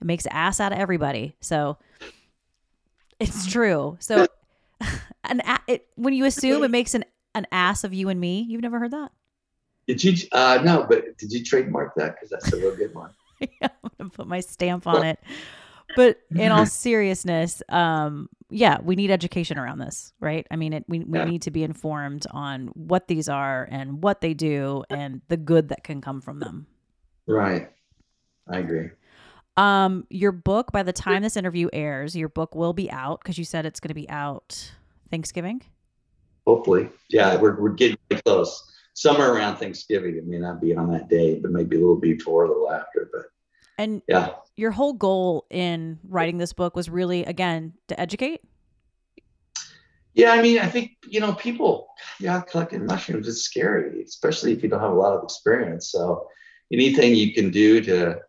[0.00, 1.34] it makes ass out of everybody.
[1.40, 1.76] So
[3.18, 3.96] it's true.
[4.00, 4.26] So
[5.24, 7.04] an a- it, when you assume, it makes an,
[7.34, 8.46] an ass of you and me.
[8.48, 9.12] You've never heard that?
[9.88, 10.16] Did you?
[10.30, 12.14] Uh, no, but did you trademark that?
[12.14, 13.10] Because that's a real good one.
[13.61, 15.18] Yeah, I'm gonna put my stamp on it.
[15.97, 20.47] But in all seriousness, um, yeah, we need education around this, right?
[20.51, 24.20] I mean, it, we we need to be informed on what these are and what
[24.20, 26.66] they do and the good that can come from them.
[27.26, 27.70] Right.
[28.49, 28.90] I agree.
[29.57, 33.38] Um, your book, by the time this interview airs, your book will be out because
[33.38, 34.72] you said it's going to be out
[35.11, 35.62] Thanksgiving.
[36.47, 36.88] Hopefully.
[37.11, 38.72] Yeah, we're, we're getting close.
[38.95, 40.16] Somewhere around Thanksgiving.
[40.16, 43.11] It may not be on that day, but maybe a little before, a little after.
[43.12, 43.26] But
[43.78, 44.34] And yeah.
[44.57, 48.43] your whole goal in writing this book was really, again, to educate.
[50.14, 51.88] Yeah, I mean, I think, you know, people,
[52.20, 55.90] yeah, collecting mushrooms is scary, especially if you don't have a lot of experience.
[55.90, 56.28] So
[56.70, 58.20] anything you can do to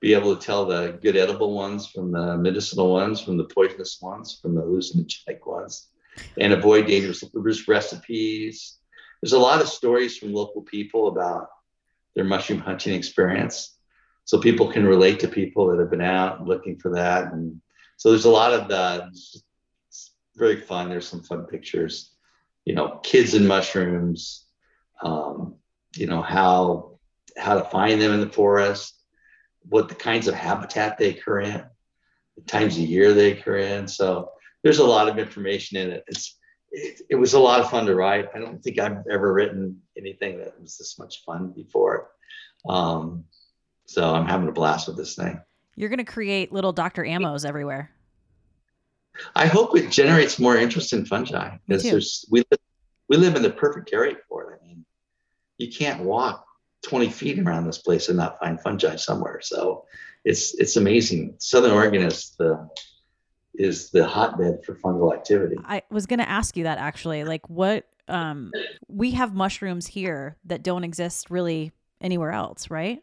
[0.00, 3.98] be able to tell the good edible ones from the medicinal ones, from the poisonous
[4.02, 5.88] ones, from the hallucinogenic ones,
[6.38, 8.79] and avoid dangerous dangerous recipes.
[9.20, 11.48] There's a lot of stories from local people about
[12.14, 13.76] their mushroom hunting experience.
[14.24, 17.32] So people can relate to people that have been out looking for that.
[17.32, 17.60] And
[17.96, 19.08] so there's a lot of that.
[19.08, 19.42] It's
[20.36, 20.88] very fun.
[20.88, 22.12] There's some fun pictures,
[22.64, 24.46] you know, kids and mushrooms,
[25.02, 25.56] um,
[25.96, 26.98] you know, how
[27.36, 28.94] how to find them in the forest,
[29.68, 31.64] what the kinds of habitat they occur in,
[32.36, 33.88] the times of year they occur in.
[33.88, 34.30] So
[34.62, 36.04] there's a lot of information in it.
[36.06, 36.38] It's
[36.72, 38.28] it, it was a lot of fun to write.
[38.34, 42.10] I don't think I've ever written anything that was this much fun before.
[42.68, 43.24] Um,
[43.86, 45.40] so I'm having a blast with this thing.
[45.76, 47.02] You're going to create little Dr.
[47.02, 47.90] Ammos everywhere.
[49.34, 52.60] I hope it generates more interest in fungi because we live,
[53.08, 54.60] we live in the perfect area for it.
[54.62, 54.84] I mean,
[55.58, 56.46] you can't walk
[56.84, 59.40] 20 feet around this place and not find fungi somewhere.
[59.42, 59.84] So
[60.24, 61.34] it's it's amazing.
[61.38, 62.68] Southern Oregon is the
[63.54, 65.56] is the hotbed for fungal activity.
[65.64, 67.24] I was going to ask you that actually.
[67.24, 68.52] Like, what, um,
[68.88, 73.02] we have mushrooms here that don't exist really anywhere else, right?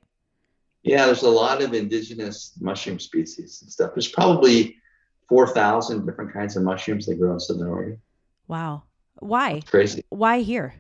[0.84, 3.92] Yeah, there's a lot of indigenous mushroom species and stuff.
[3.94, 4.78] There's probably
[5.30, 8.02] 4,000 different kinds of mushrooms that grow in Southern Oregon.
[8.48, 8.84] Wow.
[9.20, 9.54] Why?
[9.54, 10.06] It's crazy.
[10.10, 10.76] Why here?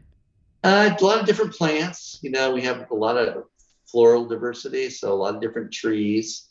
[0.63, 2.19] Uh, a lot of different plants.
[2.21, 3.45] You know, we have a lot of
[3.85, 6.47] floral diversity, so a lot of different trees,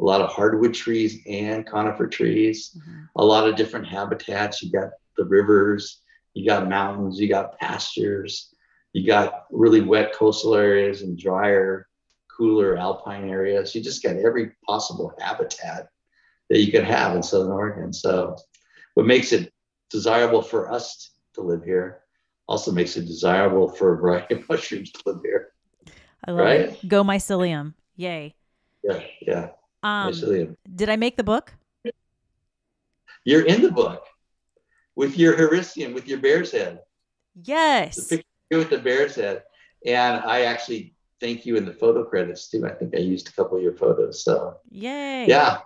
[0.00, 3.04] a lot of hardwood trees and conifer trees, mm-hmm.
[3.16, 4.62] a lot of different habitats.
[4.62, 6.02] You got the rivers,
[6.34, 8.54] you got mountains, you got pastures,
[8.92, 11.88] you got really wet coastal areas and drier,
[12.36, 13.74] cooler alpine areas.
[13.74, 15.88] You just got every possible habitat
[16.48, 17.92] that you could have in Southern Oregon.
[17.92, 18.36] So,
[18.94, 19.52] what makes it
[19.90, 22.02] desirable for us to live here
[22.48, 25.52] also makes it desirable for a variety of mushrooms to live here.
[26.24, 26.60] I love Right?
[26.60, 26.88] it.
[26.88, 27.74] Go mycelium.
[27.96, 28.34] Yay.
[28.82, 29.48] Yeah, yeah.
[29.82, 31.54] Um, did I make the book?
[33.24, 34.04] You're in the book
[34.96, 36.80] with your hericium, with your bear's head.
[37.36, 38.08] The Yes.
[38.08, 39.44] picture with the bear's head.
[39.84, 42.66] And I actually thank you in the photo credits too.
[42.66, 44.24] I think I used a couple of your photos.
[44.24, 45.26] So Yay.
[45.26, 45.60] yeah.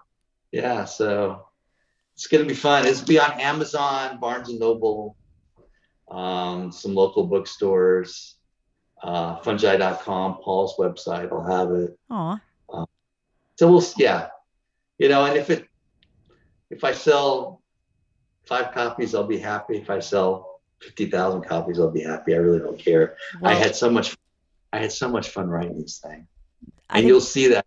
[0.50, 0.84] Yeah.
[0.84, 1.46] So
[2.14, 2.86] it's gonna be fun.
[2.86, 5.16] It's be on Amazon, Barnes and Noble,
[6.10, 8.36] um, some local bookstores,
[9.02, 11.32] uh, fungi.com, Paul's website.
[11.32, 11.98] I'll have it.
[12.10, 12.40] Aw.
[13.57, 14.28] So we'll yeah,
[14.98, 15.68] you know, and if it
[16.70, 17.62] if I sell
[18.44, 19.76] five copies, I'll be happy.
[19.76, 22.34] If I sell fifty thousand copies, I'll be happy.
[22.34, 23.16] I really don't care.
[23.42, 24.16] I had so much
[24.72, 26.26] I had so much fun writing this thing.
[26.88, 27.66] I And you'll see that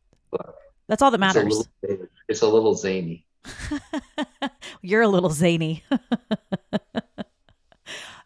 [0.87, 1.67] that's all that it's a matters.
[1.83, 3.25] little it's a little zany.
[4.81, 5.83] You're a little zany.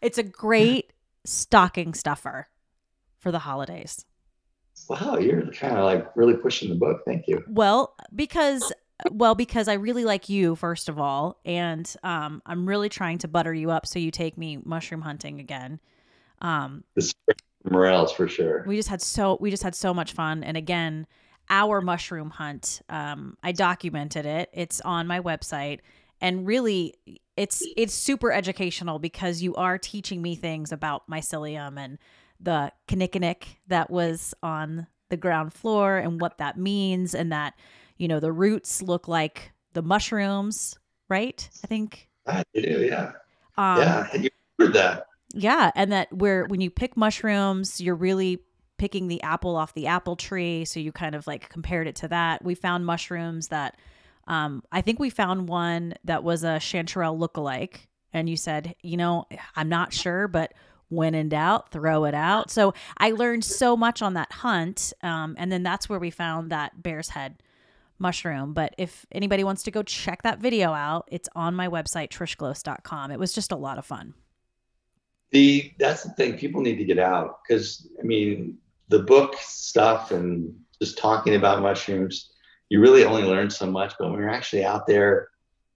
[0.02, 0.94] it's a great
[1.26, 2.48] stocking stuffer
[3.18, 4.06] for the holidays.
[4.90, 7.02] Wow, you're kind of like really pushing the book.
[7.06, 7.44] Thank you.
[7.48, 8.74] Well, because
[9.12, 13.28] well, because I really like you first of all, and um, I'm really trying to
[13.28, 15.80] butter you up so you take me mushroom hunting again.
[16.42, 17.14] Um, This
[17.70, 18.64] Morels for sure.
[18.66, 21.06] we just had so we just had so much fun, and again,
[21.50, 22.82] our mushroom hunt.
[22.90, 24.50] Um, I documented it.
[24.54, 25.80] It's on my website,
[26.20, 26.96] and really,
[27.38, 32.00] it's it's super educational because you are teaching me things about mycelium and
[32.40, 37.54] the kinnikinnick that was on the ground floor and what that means, and that
[37.98, 40.78] you know the roots look like the mushrooms,
[41.10, 41.50] right?
[41.64, 42.10] I think.
[42.28, 43.12] I do, yeah.
[43.58, 44.08] Um, yeah.
[44.14, 44.30] And you
[44.60, 45.08] heard that.
[45.34, 48.42] yeah, and that where when you pick mushrooms, you're really
[48.78, 50.64] picking the apple off the apple tree.
[50.66, 52.44] So you kind of like compared it to that.
[52.44, 53.78] We found mushrooms that
[54.28, 58.96] um, I think we found one that was a chanterelle lookalike, and you said, you
[58.96, 59.26] know,
[59.56, 60.54] I'm not sure, but
[60.90, 62.52] when in doubt, throw it out.
[62.52, 66.52] So I learned so much on that hunt, um, and then that's where we found
[66.52, 67.42] that bear's head
[68.00, 68.54] mushroom.
[68.54, 73.12] But if anybody wants to go check that video out, it's on my website trishgloss.com.
[73.12, 74.14] It was just a lot of fun.
[75.32, 76.38] The that's the thing.
[76.38, 81.62] People need to get out because I mean the book stuff and just talking about
[81.62, 82.32] mushrooms,
[82.70, 83.94] you really only learn so much.
[84.00, 85.30] But when you're actually out there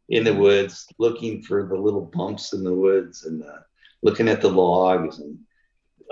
[0.09, 3.59] in the woods, looking for the little bumps in the woods and uh,
[4.03, 5.39] looking at the logs and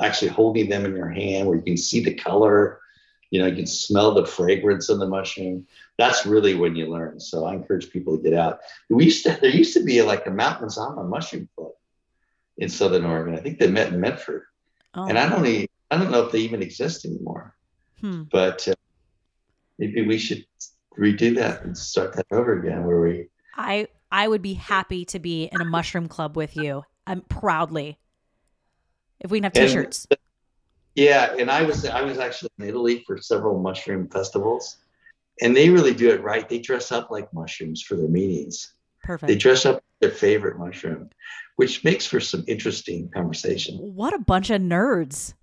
[0.01, 2.79] actually holding them in your hand where you can see the color,
[3.29, 5.67] you know, you can smell the fragrance of the mushroom.
[5.97, 7.19] That's really when you learn.
[7.19, 8.59] So I encourage people to get out.
[8.89, 11.73] We used to, there used to be like a Mount Mazama mushroom club
[12.57, 13.35] in Southern Oregon.
[13.35, 14.43] I think they met in Medford.
[14.95, 15.05] Oh.
[15.07, 17.55] And I don't even, I don't know if they even exist anymore.
[17.99, 18.23] Hmm.
[18.31, 18.75] But uh,
[19.77, 20.45] maybe we should
[20.97, 25.19] redo that and start that over again where we I I would be happy to
[25.19, 26.83] be in a mushroom club with you.
[27.07, 27.97] I'm proudly.
[29.19, 30.07] If we can have t-shirts.
[30.09, 30.19] And,
[30.95, 34.77] yeah, and I was I was actually in Italy for several mushroom festivals.
[35.41, 36.47] And they really do it right.
[36.47, 38.73] They dress up like mushrooms for their meetings.
[39.03, 39.27] Perfect.
[39.27, 41.09] They dress up their favorite mushroom,
[41.55, 43.77] which makes for some interesting conversation.
[43.77, 45.33] What a bunch of nerds.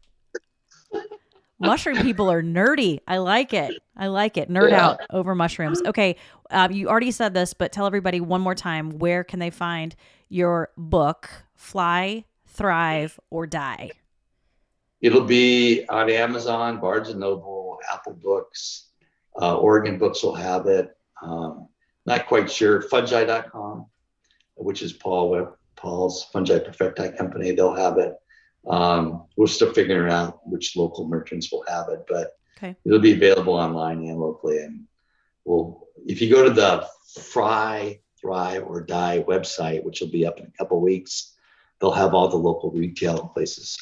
[1.58, 3.00] Mushroom people are nerdy.
[3.08, 3.74] I like it.
[3.96, 4.48] I like it.
[4.48, 4.86] Nerd yeah.
[4.86, 5.82] out over mushrooms.
[5.84, 6.14] Okay.
[6.50, 9.96] Um, you already said this, but tell everybody one more time where can they find
[10.28, 11.28] your book,
[11.58, 13.90] Fly, Thrive, or Die?
[15.02, 18.86] It'll be on Amazon, Barnes and Noble, Apple Books,
[19.40, 20.96] uh, Oregon Books will have it.
[21.22, 21.68] Um,
[22.06, 22.80] not quite sure.
[22.80, 23.86] Fungi.com,
[24.54, 28.14] which is Paul Paul's Fungi Perfecti company, they'll have it.
[28.66, 32.74] Um, we're still figuring out which local merchants will have it, but okay.
[32.84, 34.58] it'll be available online and locally.
[34.58, 34.84] And
[35.44, 36.86] we'll, if you go to the
[37.20, 41.36] Fry, Thrive, or Die website, which will be up in a couple weeks,
[41.80, 43.76] they'll have all the local retail places.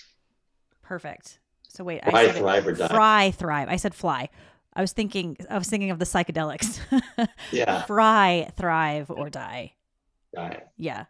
[0.83, 1.39] Perfect.
[1.69, 2.89] So wait, fry, I said thrive, it, or die.
[2.89, 3.69] Fry, thrive.
[3.69, 4.29] I said fly.
[4.75, 5.37] I was thinking.
[5.51, 6.81] I was thinking of the psychedelics.
[7.53, 7.83] yeah.
[7.85, 9.73] Fry, thrive, or die.
[10.35, 10.63] Die.
[10.77, 11.05] Yeah.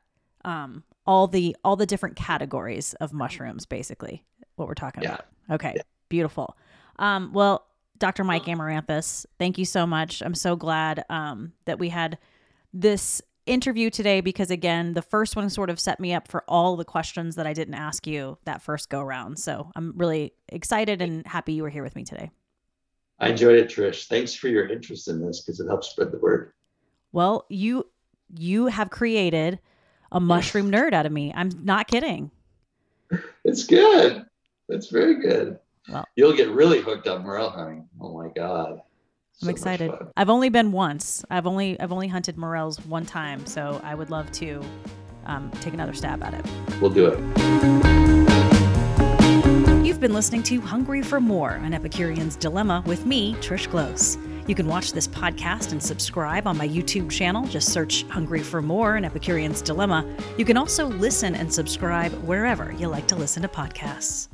[0.44, 4.24] Um, all the all the different categories of mushrooms basically
[4.56, 5.14] what we're talking yeah.
[5.14, 5.82] about okay yeah.
[6.08, 6.56] beautiful
[6.98, 7.66] um, well
[7.98, 12.18] dr mike amaranthus thank you so much i'm so glad um, that we had
[12.72, 16.76] this interview today because again the first one sort of set me up for all
[16.76, 21.00] the questions that i didn't ask you that first go round so i'm really excited
[21.00, 22.30] and happy you were here with me today
[23.20, 26.18] i enjoyed it trish thanks for your interest in this because it helps spread the
[26.18, 26.52] word
[27.12, 27.86] well you
[28.34, 29.58] you have created
[30.12, 31.32] a mushroom nerd out of me.
[31.34, 32.30] I'm not kidding.
[33.44, 34.24] It's good.
[34.68, 35.58] It's very good.
[35.88, 37.88] Well, you'll get really hooked up morel hunting.
[38.00, 38.80] Oh my god.
[39.42, 39.92] I'm excited.
[40.16, 41.24] I've only been once.
[41.30, 44.62] I've only I've only hunted morels one time, so I would love to
[45.26, 46.46] um, take another stab at it.
[46.80, 47.18] We'll do it.
[49.84, 54.18] You've been listening to Hungry for More, an Epicurean's Dilemma with me, Trish Close.
[54.46, 57.46] You can watch this podcast and subscribe on my YouTube channel.
[57.46, 60.06] Just search Hungry for More and Epicurean's Dilemma.
[60.38, 64.28] You can also listen and subscribe wherever you like to listen to podcasts.